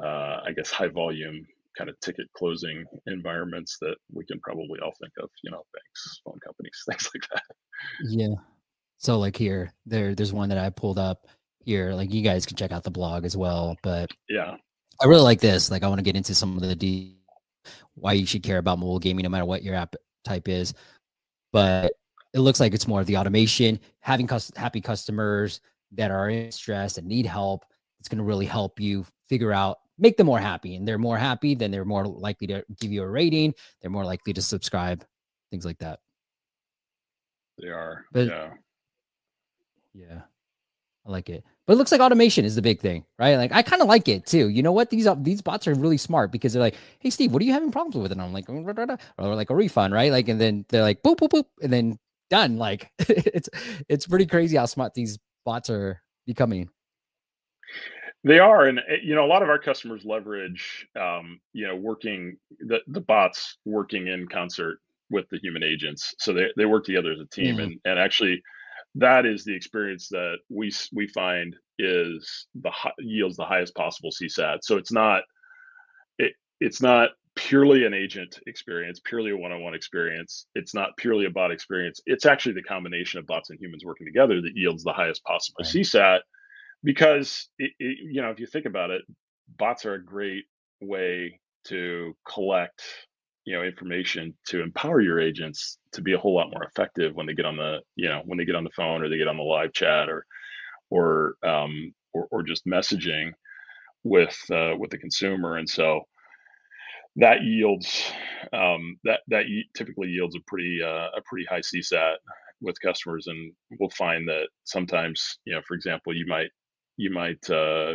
uh, 0.00 0.42
I 0.46 0.52
guess 0.54 0.70
high 0.70 0.88
volume 0.88 1.46
kind 1.78 1.88
of 1.88 1.98
ticket 2.00 2.26
closing 2.36 2.84
environments 3.06 3.78
that 3.80 3.96
we 4.12 4.24
can 4.26 4.38
probably 4.40 4.78
all 4.80 4.92
think 5.00 5.12
of, 5.22 5.28
you 5.42 5.50
know, 5.50 5.62
banks, 5.74 6.20
phone 6.24 6.38
companies, 6.44 6.82
things 6.88 7.10
like 7.14 7.28
that. 7.32 7.56
Yeah. 8.04 8.34
So 8.98 9.18
like 9.18 9.36
here, 9.36 9.72
there 9.86 10.14
there's 10.14 10.34
one 10.34 10.50
that 10.50 10.58
I 10.58 10.68
pulled 10.68 10.98
up 10.98 11.26
here. 11.60 11.94
Like 11.94 12.12
you 12.12 12.22
guys 12.22 12.44
can 12.44 12.58
check 12.58 12.72
out 12.72 12.84
the 12.84 12.90
blog 12.90 13.24
as 13.24 13.38
well. 13.38 13.76
But 13.82 14.10
yeah. 14.28 14.56
I 15.02 15.06
really 15.06 15.22
like 15.22 15.40
this. 15.40 15.70
Like 15.70 15.82
I 15.82 15.88
want 15.88 15.98
to 15.98 16.04
get 16.04 16.16
into 16.16 16.34
some 16.34 16.56
of 16.56 16.62
the 16.62 16.76
why 17.94 18.12
you 18.12 18.26
should 18.26 18.42
care 18.42 18.58
about 18.58 18.78
mobile 18.78 18.98
gaming 18.98 19.24
no 19.24 19.28
matter 19.28 19.44
what 19.44 19.62
your 19.62 19.74
app 19.74 19.94
type 20.24 20.48
is. 20.48 20.74
But 21.52 21.92
it 22.34 22.40
looks 22.40 22.60
like 22.60 22.74
it's 22.74 22.88
more 22.88 23.00
of 23.00 23.06
the 23.06 23.16
automation, 23.16 23.80
having 24.00 24.26
cus- 24.26 24.52
happy 24.56 24.80
customers 24.80 25.60
that 25.92 26.10
are 26.10 26.28
in 26.28 26.52
stress 26.52 26.98
and 26.98 27.06
need 27.06 27.26
help. 27.26 27.64
It's 28.00 28.08
going 28.08 28.18
to 28.18 28.24
really 28.24 28.46
help 28.46 28.78
you 28.78 29.06
figure 29.28 29.52
out, 29.52 29.78
make 29.98 30.16
them 30.16 30.26
more 30.26 30.38
happy. 30.38 30.76
And 30.76 30.86
they're 30.86 30.98
more 30.98 31.16
happy, 31.16 31.54
then 31.54 31.70
they're 31.70 31.84
more 31.84 32.06
likely 32.06 32.46
to 32.48 32.64
give 32.80 32.92
you 32.92 33.02
a 33.02 33.08
rating. 33.08 33.54
They're 33.80 33.90
more 33.90 34.04
likely 34.04 34.32
to 34.34 34.42
subscribe, 34.42 35.04
things 35.50 35.64
like 35.64 35.78
that. 35.78 36.00
They 37.58 37.68
are. 37.68 38.04
But, 38.12 38.26
yeah. 38.26 38.50
Yeah. 39.94 40.20
I 41.06 41.10
like 41.10 41.28
it. 41.30 41.44
But 41.66 41.74
it 41.74 41.76
looks 41.76 41.92
like 41.92 42.00
automation 42.00 42.44
is 42.44 42.54
the 42.54 42.62
big 42.62 42.80
thing, 42.80 43.04
right? 43.18 43.36
Like 43.36 43.52
I 43.52 43.62
kind 43.62 43.82
of 43.82 43.88
like 43.88 44.08
it 44.08 44.26
too. 44.26 44.48
You 44.48 44.62
know 44.62 44.72
what? 44.72 44.90
These 44.90 45.08
these 45.18 45.42
bots 45.42 45.66
are 45.68 45.74
really 45.74 45.96
smart 45.96 46.32
because 46.32 46.52
they're 46.52 46.62
like, 46.62 46.76
"Hey 46.98 47.10
Steve, 47.10 47.32
what 47.32 47.42
are 47.42 47.44
you 47.44 47.52
having 47.52 47.70
problems 47.70 47.96
with?" 47.96 48.12
And 48.12 48.20
I'm 48.20 48.32
like, 48.32 48.48
or 48.48 49.34
like 49.34 49.50
a 49.50 49.54
refund, 49.54 49.94
right? 49.94 50.10
Like, 50.10 50.28
and 50.28 50.40
then 50.40 50.64
they're 50.68 50.82
like, 50.82 51.02
"Boop 51.02 51.16
boop 51.16 51.30
boop," 51.30 51.44
and 51.62 51.72
then 51.72 51.98
done. 52.30 52.56
Like 52.56 52.90
it's 52.98 53.48
it's 53.88 54.06
pretty 54.06 54.26
crazy 54.26 54.56
how 54.56 54.66
smart 54.66 54.94
these 54.94 55.18
bots 55.44 55.70
are 55.70 56.02
becoming. 56.26 56.68
They 58.24 58.40
are, 58.40 58.64
and 58.64 58.80
eh, 58.80 58.96
you 59.02 59.14
know, 59.14 59.24
a 59.24 59.28
lot 59.28 59.42
of 59.42 59.48
our 59.48 59.58
customers 59.58 60.04
leverage, 60.04 60.86
um, 61.00 61.40
you 61.52 61.66
know, 61.66 61.76
working 61.76 62.36
the 62.60 62.80
the 62.88 63.00
bots 63.00 63.58
working 63.64 64.08
in 64.08 64.26
concert 64.26 64.78
with 65.10 65.28
the 65.30 65.38
human 65.38 65.62
agents, 65.62 66.14
so 66.18 66.32
they 66.32 66.48
they 66.56 66.64
work 66.64 66.84
together 66.84 67.12
as 67.12 67.20
a 67.20 67.26
team, 67.26 67.56
mm-hmm. 67.56 67.64
and 67.64 67.80
and 67.84 67.98
actually 67.98 68.42
that 68.96 69.26
is 69.26 69.44
the 69.44 69.54
experience 69.54 70.08
that 70.08 70.36
we 70.48 70.72
we 70.92 71.06
find 71.08 71.56
is 71.78 72.46
the 72.54 72.72
yields 72.98 73.36
the 73.36 73.44
highest 73.44 73.74
possible 73.74 74.10
CSAT. 74.10 74.58
So 74.62 74.76
it's 74.76 74.92
not 74.92 75.22
it 76.18 76.32
it's 76.60 76.80
not 76.80 77.10
purely 77.34 77.84
an 77.84 77.92
agent 77.92 78.40
experience, 78.46 79.00
purely 79.04 79.30
a 79.30 79.36
one-on-one 79.36 79.74
experience. 79.74 80.46
It's 80.54 80.74
not 80.74 80.96
purely 80.96 81.26
a 81.26 81.30
bot 81.30 81.50
experience. 81.50 82.00
It's 82.06 82.24
actually 82.24 82.54
the 82.54 82.62
combination 82.62 83.20
of 83.20 83.26
bots 83.26 83.50
and 83.50 83.60
humans 83.60 83.84
working 83.84 84.06
together 84.06 84.40
that 84.40 84.52
yields 84.54 84.82
the 84.82 84.92
highest 84.92 85.22
possible 85.24 85.58
right. 85.60 85.68
CSAT. 85.68 86.20
Because 86.82 87.48
it, 87.58 87.72
it, 87.78 87.98
you 88.10 88.22
know, 88.22 88.30
if 88.30 88.40
you 88.40 88.46
think 88.46 88.64
about 88.64 88.90
it, 88.90 89.02
bots 89.58 89.84
are 89.84 89.94
a 89.94 90.04
great 90.04 90.44
way 90.80 91.40
to 91.64 92.16
collect 92.26 92.82
you 93.46 93.56
know 93.56 93.64
information 93.64 94.34
to 94.48 94.62
empower 94.62 95.00
your 95.02 95.20
agents 95.20 95.78
to 95.92 96.02
be 96.02 96.14
a 96.14 96.18
whole 96.18 96.36
lot 96.36 96.50
more 96.52 96.64
effective 96.64 97.14
when 97.16 97.26
they 97.26 97.34
get 97.34 97.46
on 97.46 97.56
the 97.58 97.80
you 97.96 98.08
know 98.08 98.22
when 98.26 98.38
they 98.38 98.46
get 98.46 98.56
on 98.56 98.64
the 98.64 98.70
phone 98.76 99.02
or 99.02 99.10
they 99.10 99.18
get 99.18 99.28
on 99.28 99.38
the 99.38 99.44
live 99.44 99.72
chat 99.74 100.10
or 100.10 100.26
or 100.90 101.36
um, 101.44 101.92
or, 102.14 102.28
or 102.30 102.42
just 102.42 102.66
messaging 102.66 103.32
with 104.04 104.38
uh, 104.52 104.72
with 104.78 104.90
the 104.90 104.98
consumer. 104.98 105.56
And 105.58 105.68
so 105.68 106.02
that 107.16 107.42
yields 107.42 108.12
um, 108.52 108.98
that 109.04 109.20
that 109.28 109.44
typically 109.76 110.08
yields 110.08 110.36
a 110.36 110.40
pretty 110.46 110.80
uh, 110.82 111.08
a 111.16 111.22
pretty 111.26 111.46
high 111.46 111.60
CSAT 111.60 112.16
with 112.60 112.80
customers. 112.80 113.26
And 113.28 113.52
we'll 113.80 113.90
find 113.90 114.28
that 114.28 114.48
sometimes 114.64 115.38
you 115.44 115.54
know 115.54 115.62
for 115.66 115.74
example 115.74 116.14
you 116.16 116.26
might 116.26 116.50
you 116.96 117.10
might 117.12 117.50
uh, 117.50 117.94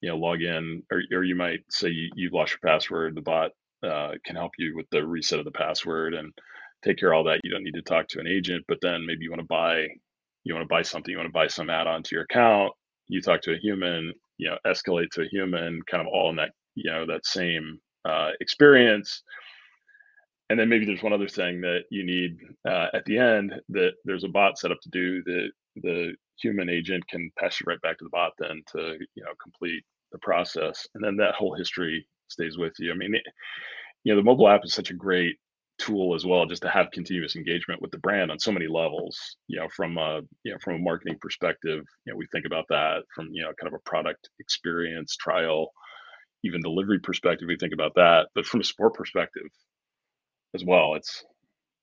you 0.00 0.10
know 0.10 0.16
log 0.18 0.42
in 0.42 0.82
or, 0.92 1.02
or 1.12 1.24
you 1.24 1.36
might 1.36 1.60
say 1.70 1.88
you, 1.90 2.10
you've 2.16 2.34
lost 2.34 2.52
your 2.54 2.72
password 2.72 3.16
the 3.16 3.22
bot 3.22 3.52
uh, 3.86 4.12
can 4.24 4.36
help 4.36 4.52
you 4.58 4.74
with 4.76 4.86
the 4.90 5.06
reset 5.06 5.38
of 5.38 5.44
the 5.44 5.50
password 5.50 6.14
and 6.14 6.32
take 6.84 6.98
care 6.98 7.12
of 7.12 7.18
all 7.18 7.24
that. 7.24 7.40
You 7.44 7.50
don't 7.50 7.64
need 7.64 7.74
to 7.74 7.82
talk 7.82 8.08
to 8.08 8.20
an 8.20 8.26
agent, 8.26 8.64
but 8.68 8.78
then 8.82 9.06
maybe 9.06 9.24
you 9.24 9.30
want 9.30 9.40
to 9.40 9.46
buy, 9.46 9.86
you 10.44 10.54
want 10.54 10.64
to 10.64 10.72
buy 10.72 10.82
something, 10.82 11.10
you 11.10 11.18
want 11.18 11.28
to 11.28 11.32
buy 11.32 11.46
some 11.46 11.70
add-on 11.70 12.02
to 12.02 12.14
your 12.14 12.24
account. 12.24 12.72
You 13.08 13.20
talk 13.20 13.42
to 13.42 13.54
a 13.54 13.58
human, 13.58 14.12
you 14.38 14.50
know, 14.50 14.58
escalate 14.66 15.10
to 15.12 15.22
a 15.22 15.28
human, 15.28 15.80
kind 15.90 16.00
of 16.00 16.08
all 16.12 16.30
in 16.30 16.36
that, 16.36 16.50
you 16.74 16.90
know, 16.90 17.06
that 17.06 17.24
same 17.24 17.78
uh, 18.04 18.30
experience. 18.40 19.22
And 20.50 20.58
then 20.58 20.68
maybe 20.68 20.84
there's 20.84 21.02
one 21.02 21.12
other 21.12 21.28
thing 21.28 21.60
that 21.62 21.84
you 21.90 22.04
need 22.04 22.38
uh, 22.68 22.86
at 22.94 23.04
the 23.04 23.18
end 23.18 23.54
that 23.70 23.92
there's 24.04 24.24
a 24.24 24.28
bot 24.28 24.58
set 24.58 24.70
up 24.70 24.78
to 24.82 24.90
do 24.90 25.22
that 25.24 25.50
the 25.76 26.14
human 26.40 26.68
agent 26.68 27.06
can 27.08 27.30
pass 27.38 27.60
you 27.60 27.64
right 27.66 27.80
back 27.82 27.98
to 27.98 28.04
the 28.04 28.10
bot 28.10 28.32
then 28.38 28.62
to 28.72 28.96
you 29.14 29.24
know 29.24 29.32
complete 29.42 29.82
the 30.12 30.18
process 30.18 30.86
and 30.94 31.02
then 31.02 31.16
that 31.16 31.34
whole 31.34 31.54
history 31.54 32.06
stays 32.28 32.58
with 32.58 32.74
you. 32.78 32.92
I 32.92 32.96
mean, 32.96 33.14
it, 33.14 33.22
you 34.04 34.12
know, 34.12 34.16
the 34.16 34.24
mobile 34.24 34.48
app 34.48 34.64
is 34.64 34.74
such 34.74 34.90
a 34.90 34.94
great 34.94 35.36
tool 35.78 36.14
as 36.14 36.24
well, 36.24 36.46
just 36.46 36.62
to 36.62 36.68
have 36.68 36.90
continuous 36.92 37.36
engagement 37.36 37.82
with 37.82 37.90
the 37.90 37.98
brand 37.98 38.30
on 38.30 38.38
so 38.38 38.52
many 38.52 38.66
levels. 38.66 39.18
You 39.48 39.60
know, 39.60 39.68
from 39.74 39.98
a 39.98 40.20
you 40.44 40.52
know 40.52 40.58
from 40.62 40.76
a 40.76 40.78
marketing 40.78 41.18
perspective, 41.20 41.84
you 42.04 42.12
know, 42.12 42.16
we 42.16 42.26
think 42.32 42.46
about 42.46 42.66
that 42.68 43.02
from 43.14 43.28
you 43.32 43.42
know 43.42 43.52
kind 43.60 43.72
of 43.72 43.78
a 43.78 43.88
product 43.88 44.28
experience 44.40 45.16
trial, 45.16 45.70
even 46.44 46.62
delivery 46.62 47.00
perspective. 47.00 47.48
We 47.48 47.56
think 47.56 47.74
about 47.74 47.94
that, 47.96 48.28
but 48.34 48.46
from 48.46 48.60
a 48.60 48.64
sport 48.64 48.94
perspective 48.94 49.48
as 50.54 50.64
well, 50.64 50.94
it's 50.94 51.24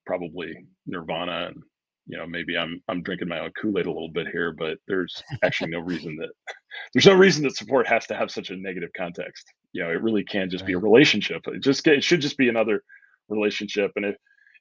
probably 0.06 0.54
Nirvana 0.88 1.48
and 1.48 1.64
you 2.08 2.18
know 2.18 2.26
maybe 2.28 2.58
i'm 2.58 2.82
i'm 2.90 3.02
drinking 3.02 3.28
my 3.28 3.40
own 3.40 3.52
kool-aid 3.60 3.86
a 3.86 3.92
little 3.92 4.12
bit 4.12 4.28
here 4.28 4.52
but 4.52 4.78
there's 4.88 5.24
actually 5.44 5.72
no 5.72 5.80
reason 5.80 6.16
that 6.18 6.30
there's 6.94 7.06
no 7.06 7.14
reason 7.14 7.44
that 7.44 7.56
support 7.56 7.88
has 7.88 8.06
to 8.06 8.16
have 8.16 8.32
such 8.32 8.50
a 8.50 8.58
negative 8.58 8.90
context 8.96 9.46
you 9.74 9.84
know 9.84 9.90
it 9.90 10.02
really 10.02 10.24
can 10.24 10.50
just 10.50 10.62
right. 10.62 10.68
be 10.68 10.74
a 10.74 10.80
relationship 10.80 11.42
it 11.48 11.62
just 11.62 11.86
it 11.88 12.04
should 12.04 12.22
just 12.22 12.38
be 12.38 12.50
another 12.50 12.84
relationship 13.30 13.92
and 13.96 14.06
if 14.06 14.16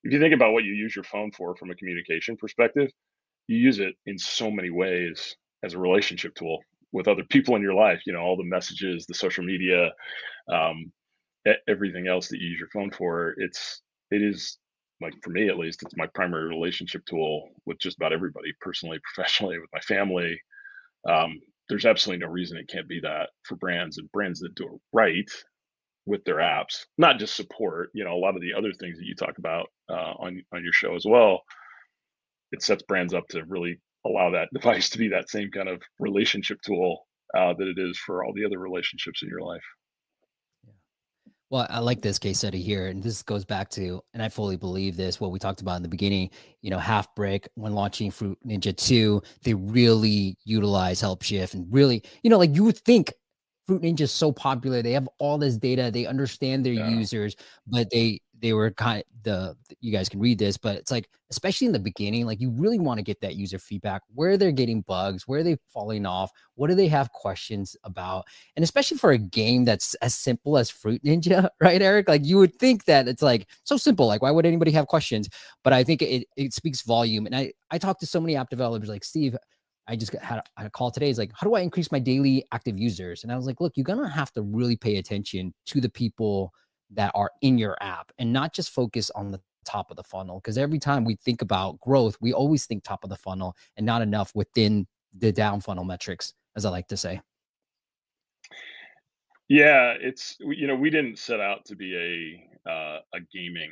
if 0.04 0.12
you 0.12 0.18
think 0.18 0.34
about 0.34 0.52
what 0.52 0.64
you 0.64 0.72
use 0.72 0.96
your 0.96 1.04
phone 1.04 1.30
for 1.30 1.54
from 1.56 1.70
a 1.70 1.74
communication 1.76 2.36
perspective 2.36 2.90
you 3.46 3.56
use 3.56 3.78
it 3.78 3.94
in 4.06 4.18
so 4.18 4.50
many 4.50 4.70
ways 4.70 5.36
as 5.62 5.74
a 5.74 5.78
relationship 5.78 6.34
tool 6.34 6.58
with 6.92 7.08
other 7.08 7.24
people 7.24 7.56
in 7.56 7.62
your 7.62 7.74
life 7.74 8.00
you 8.06 8.12
know 8.12 8.20
all 8.20 8.36
the 8.36 8.44
messages 8.44 9.06
the 9.06 9.14
social 9.14 9.44
media 9.44 9.90
um, 10.52 10.90
everything 11.68 12.06
else 12.06 12.28
that 12.28 12.40
you 12.40 12.48
use 12.48 12.58
your 12.58 12.68
phone 12.68 12.90
for 12.90 13.34
it's 13.38 13.82
it 14.10 14.22
is 14.22 14.58
like 15.00 15.14
for 15.22 15.30
me 15.30 15.48
at 15.48 15.58
least 15.58 15.82
it's 15.82 15.96
my 15.96 16.06
primary 16.14 16.48
relationship 16.48 17.04
tool 17.06 17.48
with 17.66 17.78
just 17.78 17.96
about 17.96 18.12
everybody 18.12 18.52
personally 18.60 18.98
professionally 19.14 19.58
with 19.58 19.70
my 19.72 19.80
family 19.80 20.40
um, 21.08 21.40
there's 21.68 21.86
absolutely 21.86 22.24
no 22.24 22.30
reason 22.30 22.56
it 22.56 22.68
can't 22.68 22.88
be 22.88 23.00
that 23.00 23.30
for 23.44 23.56
brands 23.56 23.98
and 23.98 24.10
brands 24.12 24.40
that 24.40 24.54
do 24.54 24.64
it 24.64 24.80
right 24.92 25.30
with 26.04 26.24
their 26.24 26.36
apps 26.36 26.84
not 26.98 27.18
just 27.18 27.36
support 27.36 27.90
you 27.94 28.04
know 28.04 28.14
a 28.14 28.18
lot 28.18 28.34
of 28.34 28.42
the 28.42 28.54
other 28.54 28.72
things 28.72 28.98
that 28.98 29.06
you 29.06 29.14
talk 29.14 29.38
about 29.38 29.68
uh, 29.92 30.14
on 30.18 30.42
on 30.52 30.64
your 30.64 30.72
show 30.72 30.94
as 30.94 31.04
well. 31.06 31.42
It 32.50 32.62
sets 32.62 32.82
brands 32.82 33.14
up 33.14 33.28
to 33.28 33.44
really 33.46 33.80
allow 34.04 34.30
that 34.30 34.48
device 34.54 34.90
to 34.90 34.98
be 34.98 35.08
that 35.08 35.30
same 35.30 35.50
kind 35.50 35.68
of 35.68 35.82
relationship 35.98 36.58
tool 36.64 37.06
uh, 37.36 37.54
that 37.54 37.68
it 37.68 37.78
is 37.78 37.98
for 37.98 38.24
all 38.24 38.32
the 38.34 38.44
other 38.44 38.58
relationships 38.58 39.22
in 39.22 39.28
your 39.28 39.42
life 39.42 39.64
well, 41.52 41.66
I 41.68 41.80
like 41.80 42.00
this 42.00 42.18
case 42.18 42.38
study 42.38 42.62
here. 42.62 42.86
And 42.86 43.02
this 43.02 43.22
goes 43.22 43.44
back 43.44 43.68
to, 43.72 44.02
and 44.14 44.22
I 44.22 44.30
fully 44.30 44.56
believe 44.56 44.96
this, 44.96 45.20
what 45.20 45.32
we 45.32 45.38
talked 45.38 45.60
about 45.60 45.76
in 45.76 45.82
the 45.82 45.88
beginning, 45.88 46.30
you 46.62 46.70
know, 46.70 46.78
Halfbrick, 46.78 47.46
when 47.56 47.74
launching 47.74 48.10
Fruit 48.10 48.38
Ninja 48.44 48.74
2, 48.74 49.22
they 49.42 49.52
really 49.52 50.38
utilize 50.44 51.02
Helpshift 51.02 51.52
and 51.52 51.66
really, 51.70 52.02
you 52.22 52.30
know, 52.30 52.38
like 52.38 52.54
you 52.54 52.64
would 52.64 52.78
think 52.78 53.12
Fruit 53.66 53.82
Ninja 53.82 54.02
is 54.02 54.12
so 54.12 54.32
popular. 54.32 54.82
They 54.82 54.92
have 54.92 55.08
all 55.18 55.38
this 55.38 55.56
data, 55.56 55.90
they 55.92 56.06
understand 56.06 56.66
their 56.66 56.72
yeah. 56.72 56.88
users, 56.88 57.36
but 57.66 57.88
they 57.90 58.20
they 58.42 58.52
were 58.52 58.72
kind 58.72 58.98
of 58.98 59.22
the 59.22 59.56
you 59.80 59.92
guys 59.92 60.08
can 60.08 60.18
read 60.20 60.38
this, 60.38 60.56
but 60.56 60.76
it's 60.76 60.90
like 60.90 61.08
especially 61.30 61.66
in 61.66 61.72
the 61.72 61.78
beginning, 61.78 62.26
like 62.26 62.40
you 62.40 62.50
really 62.50 62.78
want 62.78 62.98
to 62.98 63.02
get 63.02 63.20
that 63.20 63.36
user 63.36 63.58
feedback, 63.58 64.02
where 64.14 64.36
they're 64.36 64.52
getting 64.52 64.82
bugs, 64.82 65.26
where 65.26 65.40
are 65.40 65.44
they 65.44 65.56
falling 65.72 66.04
off, 66.04 66.30
what 66.56 66.68
do 66.68 66.74
they 66.74 66.88
have 66.88 67.10
questions 67.12 67.76
about, 67.84 68.24
and 68.56 68.64
especially 68.64 68.98
for 68.98 69.12
a 69.12 69.18
game 69.18 69.64
that's 69.64 69.94
as 69.96 70.14
simple 70.14 70.58
as 70.58 70.68
Fruit 70.68 71.02
Ninja, 71.04 71.48
right, 71.60 71.80
Eric? 71.80 72.08
Like 72.08 72.24
you 72.24 72.36
would 72.38 72.54
think 72.56 72.84
that 72.86 73.06
it's 73.06 73.22
like 73.22 73.46
so 73.62 73.76
simple, 73.76 74.06
like 74.06 74.22
why 74.22 74.30
would 74.32 74.44
anybody 74.44 74.72
have 74.72 74.88
questions? 74.88 75.28
But 75.62 75.72
I 75.72 75.84
think 75.84 76.02
it 76.02 76.26
it 76.36 76.52
speaks 76.52 76.82
volume, 76.82 77.26
and 77.26 77.34
I 77.34 77.52
I 77.70 77.78
talk 77.78 78.00
to 78.00 78.06
so 78.06 78.20
many 78.20 78.36
app 78.36 78.50
developers 78.50 78.88
like 78.88 79.04
Steve. 79.04 79.36
I 79.92 79.96
just 79.96 80.14
had 80.14 80.42
a 80.56 80.70
call 80.70 80.90
today. 80.90 81.10
Is 81.10 81.18
like, 81.18 81.32
how 81.34 81.46
do 81.46 81.54
I 81.54 81.60
increase 81.60 81.92
my 81.92 81.98
daily 81.98 82.46
active 82.50 82.78
users? 82.78 83.22
And 83.22 83.30
I 83.30 83.36
was 83.36 83.44
like, 83.44 83.60
look, 83.60 83.74
you're 83.76 83.84
gonna 83.84 84.08
have 84.08 84.32
to 84.32 84.42
really 84.42 84.74
pay 84.74 84.96
attention 84.96 85.52
to 85.66 85.82
the 85.82 85.90
people 85.90 86.52
that 86.94 87.12
are 87.14 87.30
in 87.42 87.58
your 87.58 87.76
app 87.82 88.10
and 88.18 88.32
not 88.32 88.54
just 88.54 88.70
focus 88.70 89.10
on 89.10 89.30
the 89.30 89.40
top 89.64 89.90
of 89.90 89.96
the 89.96 90.02
funnel 90.02 90.40
because 90.40 90.58
every 90.58 90.78
time 90.78 91.04
we 91.04 91.14
think 91.16 91.40
about 91.40 91.78
growth 91.80 92.16
we 92.20 92.32
always 92.32 92.66
think 92.66 92.82
top 92.82 93.04
of 93.04 93.10
the 93.10 93.16
funnel 93.16 93.54
and 93.76 93.86
not 93.86 94.02
enough 94.02 94.32
within 94.34 94.84
the 95.18 95.30
down 95.30 95.60
funnel 95.60 95.84
metrics 95.84 96.34
as 96.56 96.64
i 96.64 96.68
like 96.68 96.88
to 96.88 96.96
say 96.96 97.20
yeah 99.48 99.94
it's 100.00 100.36
you 100.40 100.66
know 100.66 100.74
we 100.74 100.90
didn't 100.90 101.16
set 101.16 101.38
out 101.38 101.64
to 101.64 101.76
be 101.76 101.94
a 101.96 102.68
uh, 102.68 102.98
a 103.14 103.20
gaming 103.32 103.70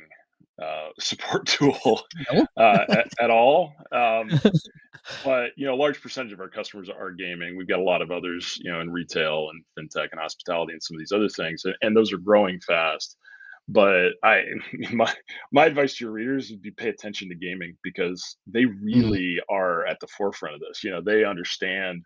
uh, 0.61 0.89
support 0.99 1.45
tool 1.47 2.01
no. 2.31 2.45
uh, 2.57 2.85
at, 2.89 3.07
at, 3.19 3.29
all. 3.29 3.73
Um, 3.91 4.29
but 5.23 5.51
you 5.55 5.65
know, 5.65 5.73
a 5.73 5.75
large 5.75 6.01
percentage 6.01 6.33
of 6.33 6.39
our 6.39 6.49
customers 6.49 6.89
are 6.89 7.11
gaming. 7.11 7.57
We've 7.57 7.67
got 7.67 7.79
a 7.79 7.83
lot 7.83 8.01
of 8.01 8.11
others, 8.11 8.57
you 8.61 8.71
know, 8.71 8.81
in 8.81 8.91
retail 8.91 9.49
and 9.49 9.63
fintech 9.77 10.09
and 10.11 10.21
hospitality 10.21 10.73
and 10.73 10.83
some 10.83 10.95
of 10.95 10.99
these 10.99 11.11
other 11.11 11.29
things, 11.29 11.63
and, 11.65 11.75
and 11.81 11.95
those 11.95 12.13
are 12.13 12.17
growing 12.17 12.59
fast. 12.61 13.17
But 13.67 14.11
I, 14.23 14.43
my 14.91 15.13
my 15.51 15.65
advice 15.65 15.95
to 15.97 16.05
your 16.05 16.13
readers 16.13 16.49
would 16.51 16.61
be 16.61 16.71
pay 16.71 16.89
attention 16.89 17.29
to 17.29 17.35
gaming 17.35 17.77
because 17.83 18.37
they 18.47 18.63
mm. 18.63 18.75
really 18.81 19.37
mm. 19.39 19.55
are 19.55 19.85
at 19.85 19.99
the 19.99 20.07
forefront 20.07 20.55
of 20.55 20.61
this. 20.61 20.83
You 20.83 20.91
know, 20.91 21.01
they 21.01 21.23
understand 21.23 22.03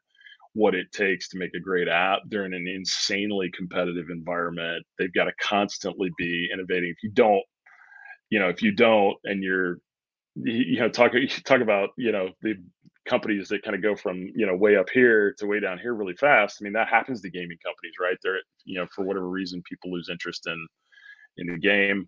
what 0.54 0.74
it 0.74 0.91
takes 0.93 1.28
to 1.30 1.38
make 1.38 1.54
a 1.54 1.60
great 1.60 1.89
app. 1.89 2.19
They're 2.28 2.45
in 2.45 2.54
an 2.54 2.67
insanely 2.67 3.52
competitive 3.54 4.10
environment. 4.10 4.86
They've 4.98 5.13
got 5.13 5.26
to 5.26 5.34
constantly 5.41 6.12
be 6.17 6.48
innovating. 6.52 6.89
If 6.89 7.04
you 7.04 7.12
don't 7.12 7.43
you 8.29 8.39
know 8.39 8.49
if 8.49 8.61
you 8.61 8.71
don't 8.71 9.17
and 9.25 9.43
you're 9.43 9.79
you 10.35 10.79
know 10.79 10.89
talk 10.89 11.13
talk 11.45 11.61
about 11.61 11.89
you 11.97 12.11
know 12.11 12.29
the 12.41 12.55
companies 13.07 13.49
that 13.49 13.63
kind 13.63 13.75
of 13.75 13.83
go 13.83 13.95
from 13.95 14.31
you 14.35 14.45
know 14.45 14.55
way 14.55 14.77
up 14.77 14.89
here 14.91 15.35
to 15.38 15.45
way 15.47 15.59
down 15.59 15.77
here 15.79 15.93
really 15.93 16.15
fast 16.15 16.57
i 16.59 16.63
mean 16.63 16.73
that 16.73 16.88
happens 16.88 17.21
to 17.21 17.29
gaming 17.29 17.57
companies 17.63 17.93
right? 18.01 18.17
They're 18.23 18.39
you 18.65 18.79
know 18.79 18.88
for 18.93 19.03
whatever 19.05 19.29
reason 19.29 19.61
people 19.67 19.91
lose 19.91 20.09
interest 20.09 20.47
in 20.47 20.67
in 21.38 21.47
the 21.47 21.59
game. 21.59 22.07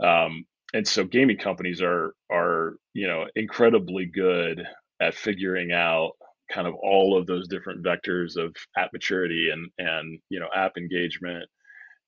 Um, 0.00 0.44
and 0.74 0.86
so 0.86 1.04
gaming 1.04 1.38
companies 1.38 1.80
are 1.82 2.14
are 2.30 2.76
you 2.94 3.06
know 3.06 3.26
incredibly 3.36 4.06
good 4.06 4.62
at 5.00 5.14
figuring 5.14 5.72
out 5.72 6.12
kind 6.50 6.66
of 6.66 6.74
all 6.74 7.16
of 7.18 7.26
those 7.26 7.48
different 7.48 7.84
vectors 7.84 8.36
of 8.36 8.54
app 8.76 8.90
maturity 8.92 9.50
and 9.52 9.70
and 9.78 10.20
you 10.28 10.40
know 10.40 10.48
app 10.54 10.76
engagement 10.76 11.48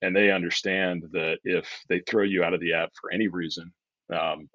and 0.02 0.14
they 0.14 0.30
understand 0.30 1.04
that 1.12 1.38
if 1.44 1.68
they 1.88 2.00
throw 2.00 2.22
you 2.22 2.44
out 2.44 2.54
of 2.54 2.61
the 2.61 2.72
app 2.72 2.90
for 3.00 3.12
any 3.12 3.28
reason 3.28 3.72
um, 4.14 4.48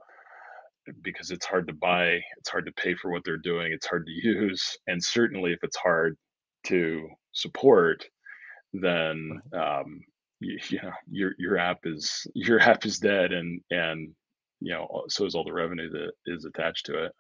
because 1.02 1.32
it's 1.32 1.46
hard 1.46 1.68
to 1.68 1.74
buy 1.74 2.20
it's 2.38 2.50
hard 2.50 2.66
to 2.66 2.72
pay 2.74 2.94
for 2.96 3.12
what 3.12 3.22
they're 3.26 3.38
doing 3.38 3.72
it's 3.72 3.88
hard 3.88 4.06
to 4.06 4.12
use 4.12 4.78
and 4.88 5.04
certainly 5.04 5.52
if 5.52 5.60
it's 5.64 5.78
hard 5.78 6.18
to 6.66 7.08
support 7.32 8.06
then 8.74 9.42
um, 9.54 10.02
you, 10.40 10.60
you 10.70 10.82
know 10.82 10.92
your 11.10 11.34
your 11.38 11.58
app 11.58 11.80
is 11.84 12.26
your 12.36 12.60
app 12.60 12.86
is 12.86 13.00
dead 13.00 13.32
and 13.32 13.62
and 13.72 14.10
you 14.60 14.72
know 14.72 15.04
so 15.10 15.26
is 15.26 15.36
all 15.36 15.44
the 15.44 15.54
revenue 15.54 15.90
that 15.90 16.12
is 16.26 16.46
attached 16.46 16.86
to 16.86 17.06
it 17.06 17.12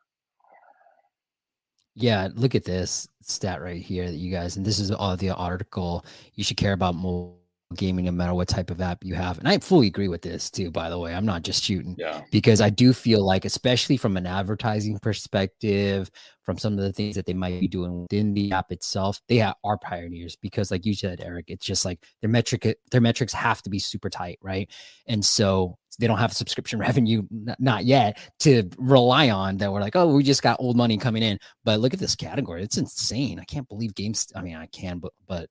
yeah, 1.95 2.29
look 2.33 2.55
at 2.55 2.63
this 2.63 3.07
stat 3.21 3.61
right 3.61 3.81
here 3.81 4.09
that 4.09 4.17
you 4.17 4.31
guys, 4.31 4.57
and 4.57 4.65
this 4.65 4.79
is 4.79 4.89
all 4.89 5.15
the 5.15 5.29
article. 5.29 6.05
You 6.33 6.43
should 6.43 6.57
care 6.57 6.73
about 6.73 6.95
mobile 6.95 7.42
gaming 7.73 8.05
no 8.05 8.11
matter 8.11 8.33
what 8.33 8.47
type 8.47 8.69
of 8.69 8.81
app 8.81 9.03
you 9.03 9.15
have. 9.15 9.37
And 9.39 9.47
I 9.47 9.57
fully 9.59 9.87
agree 9.87 10.07
with 10.07 10.21
this 10.21 10.49
too, 10.49 10.71
by 10.71 10.89
the 10.89 10.97
way. 10.97 11.13
I'm 11.13 11.25
not 11.25 11.43
just 11.43 11.63
shooting. 11.63 11.95
Yeah. 11.97 12.21
Because 12.31 12.61
I 12.61 12.69
do 12.69 12.93
feel 12.93 13.25
like, 13.25 13.45
especially 13.45 13.97
from 13.97 14.17
an 14.17 14.25
advertising 14.25 14.99
perspective, 14.99 16.09
from 16.43 16.57
some 16.57 16.73
of 16.73 16.79
the 16.79 16.93
things 16.93 17.15
that 17.15 17.25
they 17.25 17.33
might 17.33 17.59
be 17.59 17.67
doing 17.67 18.01
within 18.01 18.33
the 18.33 18.51
app 18.51 18.71
itself, 18.71 19.21
they 19.27 19.41
are 19.41 19.77
pioneers 19.81 20.35
because 20.35 20.71
like 20.71 20.85
you 20.85 20.93
said, 20.93 21.21
Eric, 21.21 21.45
it's 21.47 21.65
just 21.65 21.85
like 21.85 22.03
their 22.21 22.29
metric 22.29 22.75
their 22.91 23.01
metrics 23.01 23.33
have 23.33 23.61
to 23.61 23.69
be 23.69 23.79
super 23.79 24.09
tight, 24.09 24.39
right? 24.41 24.69
And 25.07 25.23
so 25.23 25.77
they 25.99 26.07
don't 26.07 26.17
have 26.17 26.33
subscription 26.33 26.79
revenue 26.87 27.23
not 27.59 27.85
yet 27.85 28.19
to 28.39 28.69
rely 28.77 29.29
on 29.29 29.57
that 29.57 29.71
we're 29.71 29.81
like 29.81 29.95
oh 29.95 30.07
we 30.07 30.23
just 30.23 30.43
got 30.43 30.59
old 30.59 30.75
money 30.75 30.97
coming 30.97 31.23
in 31.23 31.37
but 31.63 31.79
look 31.79 31.93
at 31.93 31.99
this 31.99 32.15
category 32.15 32.63
it's 32.63 32.77
insane 32.77 33.39
i 33.39 33.43
can't 33.43 33.67
believe 33.69 33.93
games 33.95 34.31
i 34.35 34.41
mean 34.41 34.55
i 34.55 34.65
can 34.67 34.99
but 34.99 35.11
but 35.27 35.49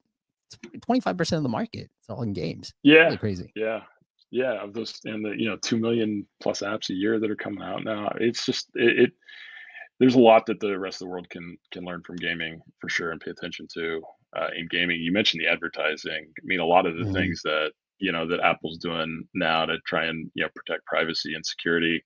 25% 0.57 1.37
of 1.37 1.43
the 1.43 1.49
market. 1.49 1.91
It's 1.99 2.11
all 2.11 2.23
in 2.23 2.33
games. 2.33 2.73
Yeah. 2.83 3.05
Really 3.05 3.17
crazy. 3.17 3.53
Yeah. 3.55 3.81
Yeah. 4.31 4.63
Of 4.63 4.75
those 4.75 4.99
and 5.05 5.25
the, 5.25 5.31
you 5.31 5.49
know, 5.49 5.57
2 5.57 5.77
million 5.77 6.27
plus 6.41 6.61
apps 6.61 6.91
a 6.91 6.95
year 6.95 7.21
that 7.21 7.31
are 7.31 7.37
coming 7.37 7.63
out 7.63 7.85
now. 7.85 8.13
It's 8.19 8.47
just, 8.47 8.69
it, 8.75 8.99
it 8.99 9.13
there's 10.01 10.15
a 10.15 10.21
lot 10.21 10.47
that 10.47 10.59
the 10.61 10.79
rest 10.79 10.97
of 10.97 11.07
the 11.07 11.11
world 11.11 11.29
can, 11.31 11.57
can 11.71 11.85
learn 11.85 12.03
from 12.03 12.17
gaming 12.17 12.61
for 12.81 12.89
sure 12.89 13.13
and 13.13 13.21
pay 13.21 13.31
attention 13.31 13.69
to 13.75 14.03
uh, 14.37 14.49
in 14.57 14.67
gaming. 14.71 15.01
You 15.01 15.13
mentioned 15.13 15.43
the 15.43 15.49
advertising. 15.49 16.27
I 16.37 16.43
mean, 16.45 16.61
a 16.61 16.67
lot 16.67 16.87
of 16.87 16.97
the 16.97 17.05
mm-hmm. 17.05 17.13
things 17.13 17.41
that, 17.45 17.73
you 17.99 18.11
know, 18.11 18.27
that 18.27 18.41
Apple's 18.41 18.79
doing 18.79 19.25
now 19.35 19.65
to 19.67 19.77
try 19.87 20.07
and, 20.07 20.31
you 20.35 20.43
know, 20.43 20.49
protect 20.57 20.85
privacy 20.87 21.35
and 21.35 21.47
security. 21.47 22.03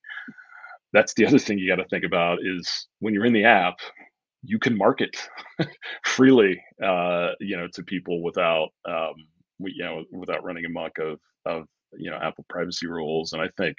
That's 0.93 1.15
the 1.15 1.27
other 1.27 1.39
thing 1.39 1.59
you 1.59 1.69
got 1.69 1.83
to 1.83 1.89
think 1.89 2.05
about 2.05 2.39
is 2.43 2.87
when 2.99 3.15
you're 3.15 3.25
in 3.25 3.33
the 3.33 3.45
app, 3.45 3.77
you 4.43 4.59
can 4.59 4.77
market 4.77 5.17
freely, 6.05 6.61
uh, 6.83 7.31
you 7.41 7.57
know, 7.57 7.69
to 7.75 7.83
people 7.83 8.23
without, 8.23 8.69
um, 8.89 9.15
you 9.61 9.85
know, 9.85 10.05
without 10.13 10.45
running 10.45 10.65
amok 10.65 10.99
of 10.99 11.19
of 11.47 11.67
you 11.99 12.11
know 12.11 12.19
Apple 12.19 12.45
privacy 12.49 12.87
rules. 12.87 13.33
And 13.33 13.43
I 13.43 13.49
think 13.57 13.77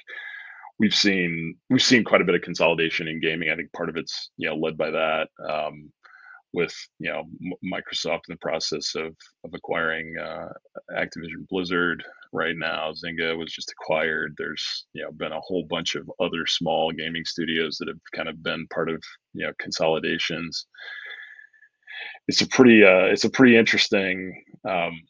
we've 0.80 0.94
seen 0.94 1.56
we've 1.70 1.82
seen 1.82 2.04
quite 2.04 2.22
a 2.22 2.26
bit 2.26 2.36
of 2.36 2.42
consolidation 2.42 3.08
in 3.08 3.22
gaming. 3.22 3.50
I 3.50 3.56
think 3.56 3.72
part 3.74 3.90
of 3.90 3.98
it's 3.98 4.32
you 4.38 4.50
know 4.50 4.56
led 4.56 4.78
by 4.78 4.92
that. 4.92 5.28
Um, 5.48 5.92
with 6.54 6.74
you 7.00 7.12
know 7.12 7.24
Microsoft 7.66 8.22
in 8.28 8.34
the 8.34 8.38
process 8.38 8.96
of 8.96 9.16
of 9.44 9.54
acquiring 9.54 10.16
uh, 10.18 10.50
Activision 10.94 11.48
Blizzard 11.50 12.04
right 12.34 12.56
now. 12.58 12.94
Zynga 12.94 13.38
was 13.38 13.54
just 13.54 13.72
acquired. 13.72 14.34
There's 14.38 14.88
you 14.94 15.04
know 15.04 15.12
been 15.12 15.34
a 15.34 15.42
whole 15.42 15.66
bunch 15.70 15.96
of 15.96 16.10
other 16.20 16.46
small 16.48 16.92
gaming 16.92 17.26
studios 17.26 17.78
that 17.78 17.88
have 17.90 18.00
kind 18.16 18.30
of 18.30 18.42
been 18.44 18.68
part 18.74 18.90
of 18.90 19.04
you 19.34 19.46
know 19.46 19.54
consolidations. 19.60 20.68
It's 22.28 22.42
a 22.42 22.48
pretty 22.48 22.84
uh, 22.84 23.06
it's 23.06 23.26
a 23.26 23.30
pretty 23.30 23.58
interesting 23.58 24.44
um, 24.68 25.02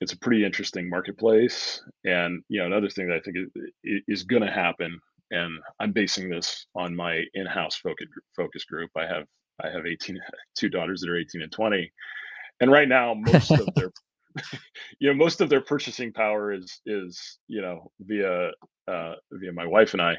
it's 0.00 0.12
a 0.12 0.18
pretty 0.18 0.44
interesting 0.44 0.88
marketplace. 0.88 1.82
And 2.04 2.42
you 2.48 2.60
know 2.60 2.66
another 2.66 2.88
thing 2.88 3.08
that 3.08 3.16
I 3.16 3.20
think 3.20 3.36
is, 3.84 4.02
is 4.08 4.22
going 4.24 4.42
to 4.42 4.50
happen, 4.50 4.98
and 5.30 5.58
I'm 5.80 5.92
basing 5.92 6.28
this 6.28 6.66
on 6.74 6.94
my 6.94 7.22
in-house 7.34 7.76
focus 7.76 8.06
focus 8.36 8.64
group. 8.64 8.90
I 8.96 9.06
have 9.06 9.24
I 9.62 9.70
have 9.70 9.86
18, 9.86 10.18
two 10.56 10.68
daughters 10.68 11.00
that 11.00 11.10
are 11.10 11.18
18 11.18 11.42
and 11.42 11.52
20. 11.52 11.92
And 12.60 12.70
right 12.70 12.88
now, 12.88 13.14
most 13.14 13.50
of 13.50 13.68
their, 13.74 13.90
you 14.98 15.08
know, 15.08 15.14
most 15.14 15.40
of 15.40 15.48
their 15.48 15.62
purchasing 15.62 16.12
power 16.12 16.52
is, 16.52 16.80
is, 16.84 17.38
you 17.48 17.62
know, 17.62 17.90
via, 18.00 18.50
uh, 18.86 19.14
via 19.32 19.52
my 19.52 19.66
wife 19.66 19.94
and 19.94 20.02
I. 20.02 20.16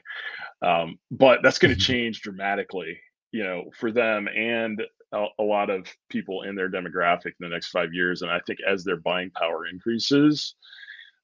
Um, 0.62 0.98
but 1.12 1.40
that's 1.44 1.60
going 1.60 1.74
to 1.74 1.80
mm-hmm. 1.80 1.94
change 1.94 2.22
dramatically, 2.22 3.00
you 3.32 3.44
know, 3.44 3.66
for 3.80 3.92
them 3.92 4.28
and 4.28 4.82
a, 5.14 5.26
a 5.40 5.44
lot 5.44 5.70
of 5.70 5.88
people 6.10 6.44
in 6.44 6.56
their 6.56 6.70
demographic 6.70 7.26
in 7.26 7.42
the 7.42 7.50
next 7.50 7.70
five 7.70 7.94
years. 7.94 8.22
And 8.22 8.32
I 8.32 8.40
think 8.46 8.60
as 8.68 8.84
their 8.84 8.98
buying 8.98 9.32
power 9.32 9.66
increases, 9.68 10.56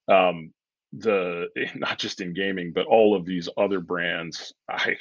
um, 0.08 0.52
the 0.94 1.48
not 1.76 1.98
just 1.98 2.22
in 2.22 2.34
gaming 2.34 2.72
but 2.74 2.86
all 2.86 3.16
of 3.16 3.26
these 3.26 3.50
other 3.58 3.80
brands 3.80 4.54
i 4.70 4.96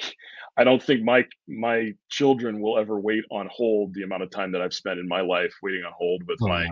i 0.57 0.63
don't 0.63 0.81
think 0.81 1.03
my 1.03 1.23
my 1.47 1.91
children 2.09 2.59
will 2.59 2.77
ever 2.79 2.99
wait 2.99 3.23
on 3.31 3.47
hold 3.51 3.93
the 3.93 4.03
amount 4.03 4.23
of 4.23 4.29
time 4.31 4.51
that 4.51 4.61
i've 4.61 4.73
spent 4.73 4.99
in 4.99 5.07
my 5.07 5.21
life 5.21 5.53
waiting 5.61 5.83
on 5.83 5.93
hold 5.95 6.23
with 6.27 6.39
oh, 6.41 6.47
my 6.47 6.67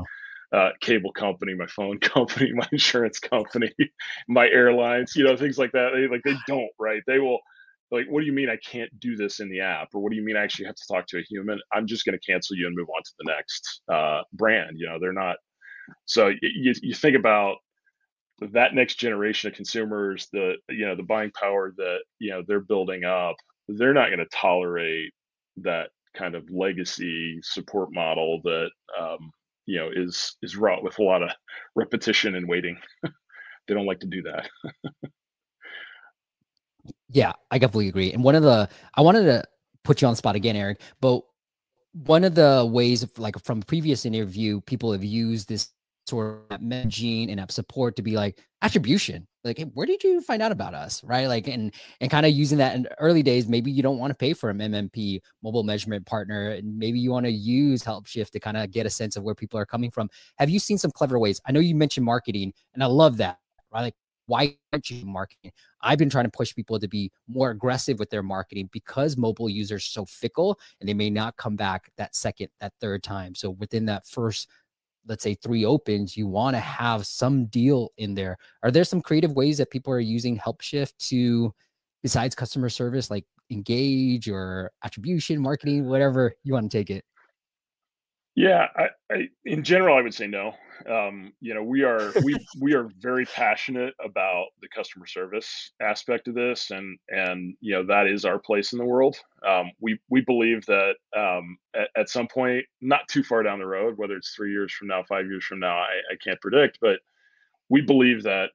wow. 0.51 0.59
uh, 0.59 0.69
cable 0.81 1.11
company 1.11 1.53
my 1.53 1.67
phone 1.67 1.99
company 1.99 2.51
my 2.53 2.67
insurance 2.71 3.19
company 3.19 3.71
my 4.27 4.47
airlines 4.47 5.15
you 5.15 5.23
know 5.23 5.37
things 5.37 5.57
like 5.57 5.71
that 5.71 5.91
they, 5.93 6.07
like 6.07 6.21
they 6.23 6.35
don't 6.47 6.71
right 6.79 7.03
they 7.05 7.19
will 7.19 7.39
like 7.91 8.05
what 8.09 8.21
do 8.21 8.25
you 8.25 8.33
mean 8.33 8.49
i 8.49 8.57
can't 8.57 8.91
do 8.99 9.15
this 9.15 9.39
in 9.39 9.49
the 9.49 9.59
app 9.59 9.89
or 9.93 10.01
what 10.01 10.11
do 10.11 10.15
you 10.15 10.23
mean 10.23 10.37
i 10.37 10.43
actually 10.43 10.65
have 10.65 10.75
to 10.75 10.87
talk 10.91 11.05
to 11.07 11.17
a 11.17 11.23
human 11.29 11.59
i'm 11.73 11.87
just 11.87 12.05
going 12.05 12.17
to 12.17 12.31
cancel 12.31 12.55
you 12.55 12.67
and 12.67 12.75
move 12.75 12.89
on 12.89 13.01
to 13.03 13.11
the 13.19 13.31
next 13.31 13.81
uh, 13.91 14.21
brand 14.33 14.77
you 14.77 14.87
know 14.87 14.97
they're 14.99 15.13
not 15.13 15.37
so 16.05 16.29
you, 16.29 16.73
you 16.81 16.93
think 16.93 17.17
about 17.17 17.57
that 18.41 18.73
next 18.73 18.95
generation 18.95 19.49
of 19.49 19.55
consumers, 19.55 20.27
the 20.33 20.55
you 20.69 20.85
know 20.85 20.95
the 20.95 21.03
buying 21.03 21.31
power 21.31 21.73
that 21.77 21.99
you 22.19 22.31
know 22.31 22.43
they're 22.47 22.59
building 22.61 23.03
up, 23.03 23.35
they're 23.67 23.93
not 23.93 24.07
going 24.07 24.19
to 24.19 24.27
tolerate 24.33 25.13
that 25.57 25.89
kind 26.15 26.35
of 26.35 26.49
legacy 26.49 27.39
support 27.43 27.89
model 27.93 28.41
that 28.43 28.69
um, 28.99 29.31
you 29.65 29.77
know 29.77 29.89
is 29.93 30.37
is 30.41 30.57
wrought 30.57 30.83
with 30.83 30.97
a 30.99 31.03
lot 31.03 31.23
of 31.23 31.29
repetition 31.75 32.35
and 32.35 32.47
waiting. 32.47 32.77
they 33.03 33.73
don't 33.73 33.85
like 33.85 33.99
to 33.99 34.07
do 34.07 34.23
that. 34.23 34.49
yeah, 37.11 37.33
I 37.49 37.59
completely 37.59 37.89
agree. 37.89 38.13
And 38.13 38.23
one 38.23 38.35
of 38.35 38.43
the 38.43 38.69
I 38.95 39.01
wanted 39.01 39.23
to 39.23 39.43
put 39.83 40.01
you 40.01 40.07
on 40.07 40.15
spot 40.15 40.35
again, 40.35 40.55
Eric, 40.55 40.81
but 40.99 41.21
one 41.93 42.23
of 42.23 42.35
the 42.35 42.67
ways 42.69 43.03
of 43.03 43.17
like 43.19 43.41
from 43.43 43.61
previous 43.61 44.05
interview, 44.05 44.61
people 44.61 44.91
have 44.91 45.03
used 45.03 45.49
this 45.49 45.69
sort 46.07 46.41
of 46.49 46.59
messaging 46.59 47.29
and 47.29 47.39
app 47.39 47.51
support 47.51 47.95
to 47.95 48.01
be 48.01 48.15
like 48.15 48.39
attribution 48.61 49.27
like 49.43 49.57
hey, 49.57 49.63
where 49.73 49.85
did 49.85 50.03
you 50.03 50.21
find 50.21 50.41
out 50.41 50.51
about 50.51 50.73
us 50.73 51.03
right 51.03 51.27
like 51.27 51.47
and 51.47 51.73
and 51.99 52.11
kind 52.11 52.25
of 52.25 52.31
using 52.31 52.57
that 52.57 52.75
in 52.75 52.87
early 52.99 53.23
days 53.23 53.47
maybe 53.47 53.71
you 53.71 53.81
don't 53.81 53.97
want 53.97 54.11
to 54.11 54.17
pay 54.17 54.33
for 54.33 54.49
an 54.49 54.57
mmp 54.57 55.19
mobile 55.43 55.63
measurement 55.63 56.05
partner 56.05 56.49
and 56.49 56.77
maybe 56.77 56.99
you 56.99 57.11
want 57.11 57.25
to 57.25 57.31
use 57.31 57.83
Helpshift 57.83 58.31
to 58.31 58.39
kind 58.39 58.57
of 58.57 58.71
get 58.71 58.85
a 58.85 58.89
sense 58.89 59.15
of 59.15 59.23
where 59.23 59.35
people 59.35 59.59
are 59.59 59.65
coming 59.65 59.91
from 59.91 60.09
have 60.37 60.49
you 60.49 60.59
seen 60.59 60.77
some 60.77 60.91
clever 60.91 61.17
ways 61.17 61.39
i 61.47 61.51
know 61.51 61.59
you 61.59 61.75
mentioned 61.75 62.05
marketing 62.05 62.51
and 62.73 62.83
i 62.83 62.87
love 62.87 63.17
that 63.17 63.37
right 63.71 63.81
like 63.81 63.95
why 64.27 64.55
aren't 64.71 64.89
you 64.89 65.05
marketing 65.05 65.51
i've 65.81 65.97
been 65.97 66.09
trying 66.09 66.25
to 66.25 66.31
push 66.31 66.53
people 66.55 66.79
to 66.79 66.87
be 66.87 67.11
more 67.27 67.49
aggressive 67.49 67.99
with 67.99 68.09
their 68.09 68.23
marketing 68.23 68.69
because 68.71 69.17
mobile 69.17 69.49
users 69.49 69.77
are 69.77 69.79
so 69.79 70.05
fickle 70.05 70.59
and 70.79 70.87
they 70.87 70.93
may 70.93 71.09
not 71.09 71.35
come 71.37 71.55
back 71.55 71.91
that 71.97 72.15
second 72.15 72.47
that 72.59 72.73
third 72.79 73.03
time 73.03 73.33
so 73.35 73.51
within 73.51 73.85
that 73.85 74.05
first 74.05 74.47
let's 75.07 75.23
say 75.23 75.33
three 75.35 75.65
opens, 75.65 76.15
you 76.15 76.27
want 76.27 76.55
to 76.55 76.59
have 76.59 77.05
some 77.05 77.45
deal 77.45 77.91
in 77.97 78.13
there. 78.13 78.37
Are 78.63 78.71
there 78.71 78.83
some 78.83 79.01
creative 79.01 79.33
ways 79.33 79.57
that 79.57 79.71
people 79.71 79.93
are 79.93 79.99
using 79.99 80.37
Helpshift 80.37 80.93
to, 81.09 81.53
besides 82.03 82.35
customer 82.35 82.69
service, 82.69 83.09
like 83.09 83.25
engage 83.49 84.29
or 84.29 84.71
attribution, 84.83 85.41
marketing, 85.41 85.87
whatever 85.87 86.33
you 86.43 86.53
want 86.53 86.71
to 86.71 86.77
take 86.77 86.89
it? 86.89 87.03
Yeah, 88.35 88.67
I, 88.75 88.87
I, 89.11 89.29
in 89.45 89.63
general, 89.63 89.97
I 89.97 90.01
would 90.01 90.13
say 90.13 90.27
no. 90.27 90.53
Um, 90.89 91.33
you 91.41 91.53
know, 91.53 91.63
we 91.63 91.83
are 91.83 92.11
we 92.23 92.35
we 92.59 92.73
are 92.73 92.89
very 92.99 93.25
passionate 93.25 93.93
about 94.03 94.47
the 94.61 94.67
customer 94.67 95.05
service 95.05 95.71
aspect 95.81 96.27
of 96.27 96.35
this, 96.35 96.71
and 96.71 96.97
and 97.09 97.55
you 97.61 97.73
know 97.73 97.85
that 97.85 98.07
is 98.07 98.25
our 98.25 98.39
place 98.39 98.73
in 98.73 98.79
the 98.79 98.85
world. 98.85 99.17
Um, 99.47 99.71
we 99.79 99.99
we 100.09 100.21
believe 100.21 100.65
that 100.65 100.95
um, 101.15 101.57
at, 101.75 101.89
at 101.95 102.09
some 102.09 102.27
point, 102.27 102.65
not 102.81 103.07
too 103.07 103.23
far 103.23 103.43
down 103.43 103.59
the 103.59 103.65
road, 103.65 103.97
whether 103.97 104.15
it's 104.15 104.33
three 104.35 104.51
years 104.51 104.73
from 104.73 104.87
now, 104.87 105.03
five 105.03 105.25
years 105.25 105.45
from 105.45 105.59
now, 105.59 105.77
I, 105.77 105.99
I 106.11 106.15
can't 106.23 106.41
predict, 106.41 106.79
but 106.81 106.99
we 107.69 107.81
believe 107.81 108.23
that 108.23 108.49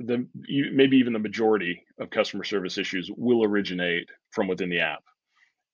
the 0.00 0.26
maybe 0.72 0.96
even 0.96 1.12
the 1.12 1.18
majority 1.18 1.84
of 1.98 2.10
customer 2.10 2.44
service 2.44 2.78
issues 2.78 3.10
will 3.16 3.44
originate 3.44 4.08
from 4.30 4.48
within 4.48 4.68
the 4.68 4.80
app 4.80 5.02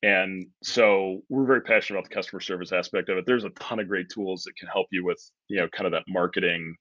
and 0.03 0.47
so 0.63 1.23
we're 1.29 1.47
very 1.47 1.63
passionate 1.63 1.99
about 1.99 2.09
the 2.09 2.15
customer 2.15 2.41
service 2.41 2.73
aspect 2.73 3.09
of 3.09 3.19
it. 3.19 3.25
There's 3.27 3.45
a 3.45 3.51
ton 3.51 3.81
of 3.81 3.89
great 3.89 4.09
tools 4.09 4.45
that 4.45 4.57
can 4.57 4.69
help 4.69 4.87
you 4.93 5.05
with, 5.05 5.19
you 5.49 5.59
know, 5.59 5.69
kind 5.69 5.87
of 5.87 5.93
that 5.93 6.05
marketing 6.09 6.75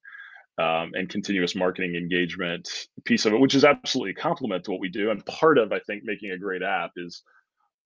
um, 0.60 0.92
and 0.94 1.10
continuous 1.10 1.56
marketing 1.56 1.96
engagement 1.96 2.70
piece 3.06 3.26
of 3.26 3.34
it, 3.34 3.40
which 3.40 3.56
is 3.56 3.64
absolutely 3.64 4.12
a 4.12 4.22
complement 4.22 4.64
to 4.66 4.72
what 4.72 4.80
we 4.80 4.90
do. 4.90 5.12
And 5.12 5.26
part 5.26 5.58
of, 5.58 5.72
I 5.72 5.80
think, 5.88 6.04
making 6.04 6.32
a 6.32 6.38
great 6.38 6.62
app 6.64 6.92
is 6.96 7.24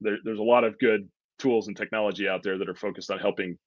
there, 0.02 0.18
there's 0.24 0.40
a 0.40 0.44
lot 0.44 0.64
of 0.64 0.80
good 0.80 1.08
tools 1.40 1.68
and 1.68 1.78
technology 1.78 2.28
out 2.28 2.44
there 2.44 2.58
that 2.58 2.70
are 2.70 2.76
focused 2.76 3.12
on 3.12 3.20
helping 3.20 3.58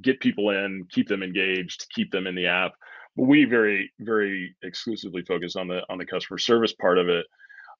get 0.00 0.20
people 0.20 0.50
in, 0.50 0.86
keep 0.90 1.08
them 1.08 1.22
engaged, 1.22 1.86
keep 1.94 2.10
them 2.10 2.26
in 2.26 2.34
the 2.34 2.46
app. 2.46 2.72
But 3.16 3.24
we 3.24 3.44
very, 3.44 3.90
very 4.00 4.54
exclusively 4.62 5.22
focus 5.22 5.54
on 5.54 5.68
the 5.68 5.82
on 5.90 5.98
the 5.98 6.06
customer 6.06 6.38
service 6.38 6.72
part 6.72 6.98
of 6.98 7.08
it. 7.08 7.26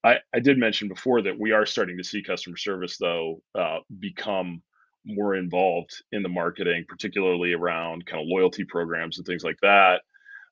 I, 0.04 0.16
I 0.34 0.40
did 0.40 0.58
mention 0.58 0.88
before 0.88 1.22
that 1.22 1.38
we 1.38 1.52
are 1.52 1.66
starting 1.66 1.96
to 1.96 2.04
see 2.04 2.22
customer 2.22 2.56
service 2.56 2.96
though 2.98 3.40
uh, 3.54 3.78
become 4.00 4.62
more 5.04 5.34
involved 5.34 5.90
in 6.12 6.22
the 6.22 6.28
marketing, 6.28 6.84
particularly 6.88 7.52
around 7.52 8.06
kind 8.06 8.20
of 8.20 8.28
loyalty 8.28 8.64
programs 8.64 9.18
and 9.18 9.26
things 9.26 9.44
like 9.44 9.58
that, 9.62 10.02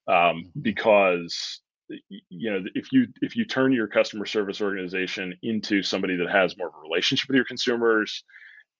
um, 0.08 0.14
mm-hmm. 0.16 0.60
because 0.60 1.60
you 2.28 2.50
know 2.50 2.62
if 2.74 2.92
you 2.92 3.06
if 3.20 3.34
you 3.34 3.44
turn 3.44 3.72
your 3.72 3.88
customer 3.88 4.24
service 4.24 4.60
organization 4.60 5.34
into 5.42 5.82
somebody 5.82 6.16
that 6.16 6.30
has 6.30 6.56
more 6.56 6.68
of 6.68 6.74
a 6.74 6.80
relationship 6.80 7.28
with 7.28 7.34
your 7.34 7.44
consumers 7.44 8.22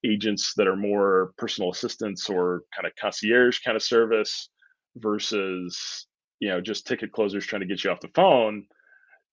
agents 0.05 0.55
that 0.57 0.69
are 0.69 0.77
more 0.77 1.33
personal 1.37 1.71
assistants 1.71 2.31
or 2.31 2.63
kind 2.75 2.87
of 2.87 2.95
concierge 2.97 3.61
kind 3.65 3.77
of 3.77 3.83
service 3.83 4.49
versus 4.97 6.07
you 6.39 6.49
know 6.49 6.61
just 6.61 6.87
ticket 6.87 7.13
closers 7.13 7.45
trying 7.45 7.61
to 7.61 7.67
get 7.67 7.83
you 7.83 7.91
off 7.91 8.01
the 8.01 8.09
phone 8.15 8.65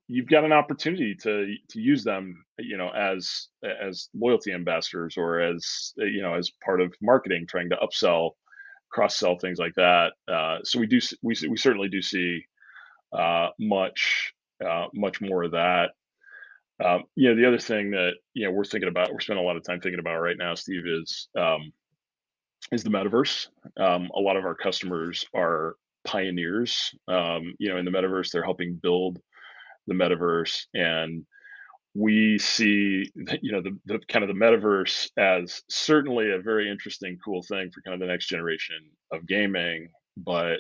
you've 0.08 0.28
got 0.28 0.46
an 0.46 0.54
opportunity 0.54 1.16
to 1.16 1.56
to 1.70 1.80
use 1.82 2.04
them 2.04 2.44
you 2.60 2.78
know 2.78 2.90
as 2.90 3.48
as 3.64 4.10
loyalty 4.14 4.54
ambassadors 4.54 5.18
or 5.18 5.40
as 5.40 5.94
you 5.98 6.22
know 6.22 6.34
as 6.34 6.52
part 6.64 6.82
of 6.82 6.94
marketing 7.02 7.46
trying 7.48 7.70
to 7.70 7.78
upsell 7.78 8.32
cross 8.90 9.18
sell 9.18 9.38
things 9.38 9.60
like 9.60 9.74
that 9.76 10.14
uh, 10.32 10.60
so 10.64 10.80
we 10.80 10.88
do 10.88 11.00
we, 11.22 11.36
we 11.50 11.58
certainly 11.58 11.90
do 11.90 12.02
see 12.02 12.42
uh, 13.14 13.50
much 13.60 14.34
uh, 14.66 14.88
much 14.94 15.22
more 15.22 15.44
of 15.44 15.52
that 15.52 15.92
um, 16.84 17.04
you 17.16 17.30
know, 17.30 17.36
the 17.36 17.48
other 17.48 17.58
thing 17.58 17.92
that 17.92 18.14
you 18.34 18.46
know 18.46 18.52
we're 18.52 18.64
thinking 18.64 18.90
about, 18.90 19.12
we're 19.12 19.20
spending 19.20 19.44
a 19.44 19.48
lot 19.48 19.58
of 19.58 19.64
time 19.64 19.80
thinking 19.82 20.00
about 20.00 20.20
right 20.20 20.38
now, 20.38 20.54
Steve, 20.54 20.86
is 20.86 21.28
um, 21.38 21.72
is 22.72 22.84
the 22.84 22.90
metaverse. 22.90 23.48
Um, 23.78 24.10
a 24.16 24.20
lot 24.20 24.38
of 24.38 24.46
our 24.46 24.56
customers 24.56 25.26
are 25.34 25.76
pioneers. 26.06 26.94
Um, 27.08 27.56
you 27.58 27.70
know, 27.70 27.78
in 27.78 27.86
the 27.86 27.92
metaverse, 27.92 28.32
they're 28.32 28.44
helping 28.44 28.76
build 28.76 29.20
the 29.88 29.94
metaverse, 29.94 30.66
and 30.74 31.26
we 31.96 32.38
see 32.38 33.12
you 33.42 33.52
know 33.52 33.62
the, 33.62 33.78
the 33.86 34.00
kind 34.10 34.24
of 34.24 34.30
the 34.30 34.40
metaverse 34.46 35.10
as 35.18 35.62
certainly 35.70 36.32
a 36.32 36.40
very 36.42 36.70
interesting, 36.70 37.18
cool 37.24 37.42
thing 37.44 37.72
for 37.72 37.82
kind 37.82 37.96
of 37.96 38.00
the 38.00 38.12
next 38.12 38.28
generation 38.28 38.78
of 39.12 39.28
gaming, 39.28 39.90
but 40.18 40.60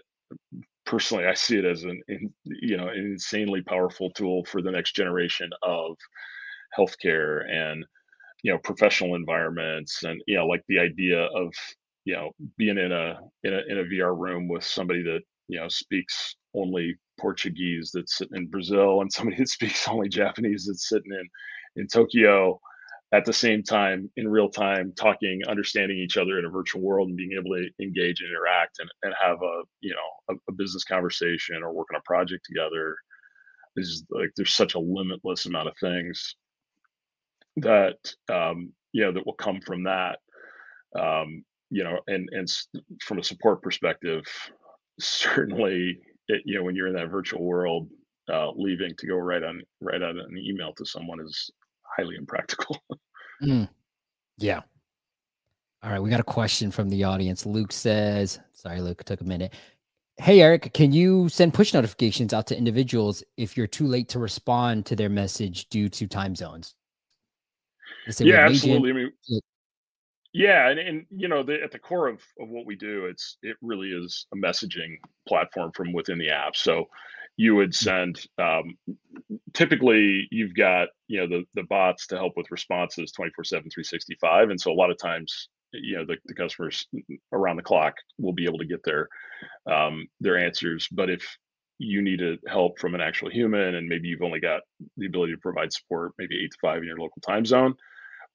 personally, 0.85 1.25
I 1.25 1.33
see 1.35 1.57
it 1.57 1.65
as 1.65 1.83
an 1.83 2.01
you 2.45 2.77
know 2.77 2.87
an 2.87 2.97
insanely 2.97 3.61
powerful 3.61 4.09
tool 4.11 4.45
for 4.45 4.61
the 4.61 4.71
next 4.71 4.95
generation 4.95 5.49
of 5.63 5.95
healthcare 6.77 7.41
and 7.51 7.85
you 8.43 8.51
know 8.51 8.59
professional 8.59 9.15
environments 9.15 10.03
and 10.03 10.21
you 10.27 10.37
know 10.37 10.47
like 10.47 10.63
the 10.67 10.79
idea 10.79 11.23
of 11.25 11.53
you 12.05 12.15
know 12.15 12.31
being 12.57 12.77
in 12.77 12.91
a 12.91 13.19
in 13.43 13.53
a 13.53 13.61
in 13.67 13.79
a 13.79 13.83
VR 13.83 14.17
room 14.17 14.47
with 14.47 14.63
somebody 14.63 15.03
that 15.03 15.21
you 15.47 15.59
know 15.59 15.67
speaks 15.67 16.35
only 16.55 16.95
Portuguese 17.19 17.91
that's 17.93 18.17
sitting 18.17 18.37
in 18.37 18.47
Brazil 18.47 19.01
and 19.01 19.11
somebody 19.11 19.37
that 19.37 19.49
speaks 19.49 19.87
only 19.87 20.09
Japanese 20.09 20.65
that's 20.67 20.89
sitting 20.89 21.11
in 21.11 21.81
in 21.81 21.87
Tokyo 21.87 22.59
at 23.13 23.23
the 23.23 23.33
same 23.33 23.63
time 23.63 24.09
in 24.17 24.27
real 24.27 24.49
time 24.49 24.91
talking 24.97 25.41
understanding 25.47 25.97
each 25.97 26.17
other 26.17 26.39
in 26.39 26.45
a 26.45 26.49
virtual 26.49 26.81
world 26.81 27.07
and 27.07 27.17
being 27.17 27.31
able 27.33 27.55
to 27.55 27.69
engage 27.81 28.19
and 28.19 28.29
interact 28.29 28.79
and, 28.79 28.89
and 29.03 29.13
have 29.21 29.37
a 29.41 29.61
you 29.81 29.93
know 29.93 30.35
a, 30.35 30.51
a 30.51 30.53
business 30.53 30.83
conversation 30.83 31.63
or 31.63 31.73
work 31.73 31.87
on 31.93 31.99
a 31.99 32.03
project 32.03 32.45
together 32.45 32.95
is 33.77 34.03
like 34.09 34.31
there's 34.35 34.53
such 34.53 34.75
a 34.75 34.79
limitless 34.79 35.45
amount 35.45 35.67
of 35.67 35.75
things 35.79 36.35
that 37.57 37.97
um 38.31 38.71
you 38.91 39.03
know 39.03 39.11
that 39.11 39.25
will 39.25 39.33
come 39.33 39.61
from 39.61 39.83
that 39.83 40.19
um 40.99 41.43
you 41.69 41.83
know 41.83 41.99
and 42.07 42.27
and 42.31 42.47
from 43.01 43.19
a 43.19 43.23
support 43.23 43.61
perspective 43.61 44.23
certainly 44.99 45.99
it, 46.27 46.41
you 46.45 46.57
know 46.57 46.63
when 46.63 46.75
you're 46.75 46.87
in 46.87 46.93
that 46.93 47.09
virtual 47.09 47.43
world 47.43 47.89
uh, 48.31 48.51
leaving 48.55 48.93
to 48.97 49.07
go 49.07 49.15
right 49.15 49.43
on 49.43 49.61
right 49.81 50.01
on 50.01 50.19
an 50.19 50.37
email 50.37 50.73
to 50.73 50.85
someone 50.85 51.19
is 51.21 51.51
highly 51.97 52.15
impractical. 52.15 52.77
mm. 53.43 53.69
Yeah. 54.37 54.61
All 55.83 55.91
right, 55.91 56.01
we 56.01 56.09
got 56.09 56.19
a 56.19 56.23
question 56.23 56.71
from 56.71 56.89
the 56.89 57.03
audience. 57.03 57.45
Luke 57.45 57.71
says, 57.71 58.39
sorry, 58.53 58.81
Luke, 58.81 59.03
took 59.03 59.21
a 59.21 59.23
minute. 59.23 59.53
Hey, 60.17 60.41
Eric, 60.41 60.73
can 60.73 60.91
you 60.91 61.29
send 61.29 61.53
push 61.53 61.73
notifications 61.73 62.33
out 62.33 62.47
to 62.47 62.57
individuals 62.57 63.23
if 63.37 63.55
you're 63.55 63.67
too 63.67 63.85
late 63.85 64.09
to 64.09 64.19
respond 64.19 64.87
to 64.87 64.95
their 64.95 65.09
message 65.09 65.69
due 65.69 65.87
to 65.89 66.07
time 66.07 66.35
zones? 66.35 66.73
Yeah, 68.19 68.47
absolutely. 68.47 68.89
I 68.89 68.93
mean, 68.93 69.11
yeah, 70.37 70.69
and, 70.69 70.79
and 70.79 71.05
you 71.09 71.27
know, 71.27 71.41
the, 71.41 71.61
at 71.63 71.71
the 71.71 71.79
core 71.79 72.07
of, 72.07 72.21
of 72.39 72.47
what 72.49 72.67
we 72.67 72.75
do, 72.75 73.05
it's 73.05 73.37
it 73.41 73.57
really 73.61 73.89
is 73.89 74.27
a 74.33 74.37
messaging 74.37 74.97
platform 75.27 75.71
from 75.73 75.93
within 75.93 76.19
the 76.19 76.29
app. 76.29 76.55
So 76.55 76.85
you 77.37 77.55
would 77.55 77.71
mm. 77.71 77.75
send 77.75 78.23
um, 78.37 78.77
typically 79.53 80.27
you've 80.29 80.55
got 80.55 80.89
you 81.07 81.19
know 81.19 81.27
the 81.27 81.43
the 81.55 81.63
bots 81.63 82.05
to 82.07 82.17
help 82.17 82.33
with 82.37 82.51
responses 82.51 83.11
24 83.13 83.45
7 83.45 83.61
365 83.69 84.49
and 84.49 84.59
so 84.59 84.71
a 84.71 84.73
lot 84.73 84.91
of 84.91 84.97
times 84.99 85.49
you 85.71 85.97
know 85.97 86.05
the, 86.05 86.17
the 86.25 86.33
customers 86.35 86.87
around 87.31 87.55
the 87.55 87.63
clock 87.63 87.95
will 88.19 88.33
be 88.33 88.45
able 88.45 88.59
to 88.59 88.65
get 88.65 88.83
their 88.83 89.07
um, 89.71 90.07
their 90.19 90.37
answers 90.37 90.87
but 90.91 91.09
if 91.09 91.37
you 91.79 92.01
needed 92.01 92.39
help 92.47 92.79
from 92.79 92.95
an 92.95 93.01
actual 93.01 93.29
human 93.29 93.75
and 93.75 93.87
maybe 93.87 94.07
you've 94.07 94.23
only 94.23 94.39
got 94.39 94.61
the 94.97 95.05
ability 95.05 95.33
to 95.33 95.39
provide 95.39 95.71
support 95.71 96.11
maybe 96.17 96.35
eight 96.43 96.51
to 96.51 96.57
five 96.59 96.79
in 96.79 96.87
your 96.87 96.97
local 96.97 97.21
time 97.21 97.45
zone 97.45 97.75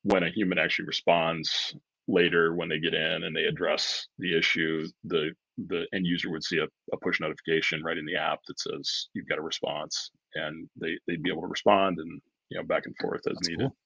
when 0.03 0.23
a 0.23 0.31
human 0.31 0.59
actually 0.59 0.87
responds 0.87 1.75
later 2.09 2.55
when 2.55 2.69
they 2.69 2.79
get 2.79 2.95
in 2.95 3.25
and 3.25 3.35
they 3.35 3.45
address 3.45 4.07
the 4.19 4.37
issue 4.37 4.87
the 5.05 5.31
the 5.69 5.87
end 5.95 6.07
user 6.07 6.31
would 6.31 6.43
see 6.43 6.59
a, 6.59 6.65
a, 6.93 6.97
push 7.03 7.21
notification 7.21 7.83
right 7.83 7.99
in 7.99 8.07
the 8.07 8.17
app 8.17 8.41
that 8.49 8.59
says 8.59 9.09
you've 9.13 9.29
got 9.29 9.39
a 9.39 9.43
response 9.43 10.11
and 10.35 10.69
they, 10.81 10.99
they'd 11.07 11.23
be 11.23 11.31
able 11.31 11.43
to 11.43 11.49
respond 11.49 11.99
and 11.99 12.21
you 12.49 12.59
know 12.59 12.65
back 12.65 12.85
and 12.87 12.95
forth 13.01 13.21
as 13.29 13.35
that's 13.35 13.49
needed. 13.49 13.61
cool. 13.61 13.77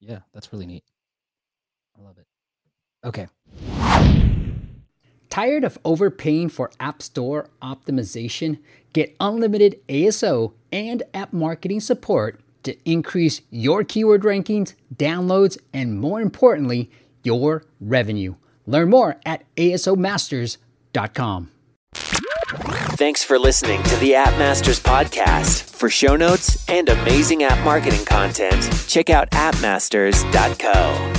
yeah 0.00 0.20
that's 0.32 0.52
really 0.52 0.66
neat. 0.66 0.84
I 1.98 2.02
love 2.02 2.16
it. 2.18 2.26
Okay. 3.04 3.28
Tired 5.30 5.62
of 5.62 5.78
overpaying 5.84 6.48
for 6.48 6.70
app 6.80 7.02
store 7.02 7.48
optimization? 7.62 8.58
Get 8.92 9.14
unlimited 9.20 9.78
aso 9.88 10.54
and 10.72 11.02
app 11.12 11.32
marketing 11.32 11.80
support 11.80 12.40
to 12.62 12.76
increase 12.90 13.42
your 13.50 13.84
keyword 13.84 14.22
rankings 14.22 14.74
downloads 14.96 15.58
and 15.72 16.00
more 16.00 16.20
importantly 16.20 16.90
your 17.28 17.64
revenue 17.80 18.34
learn 18.66 18.88
more 18.90 19.16
at 19.24 19.44
asomasters.com 19.56 21.50
Thanks 22.98 23.22
for 23.22 23.38
listening 23.38 23.82
to 23.84 23.96
the 23.96 24.14
App 24.14 24.36
Masters 24.38 24.80
podcast. 24.80 25.62
For 25.62 25.88
show 25.88 26.16
notes 26.16 26.68
and 26.68 26.88
amazing 26.88 27.44
app 27.44 27.62
marketing 27.64 28.04
content, 28.04 28.62
check 28.88 29.10
out 29.10 29.30
appmasters.co. 29.30 31.17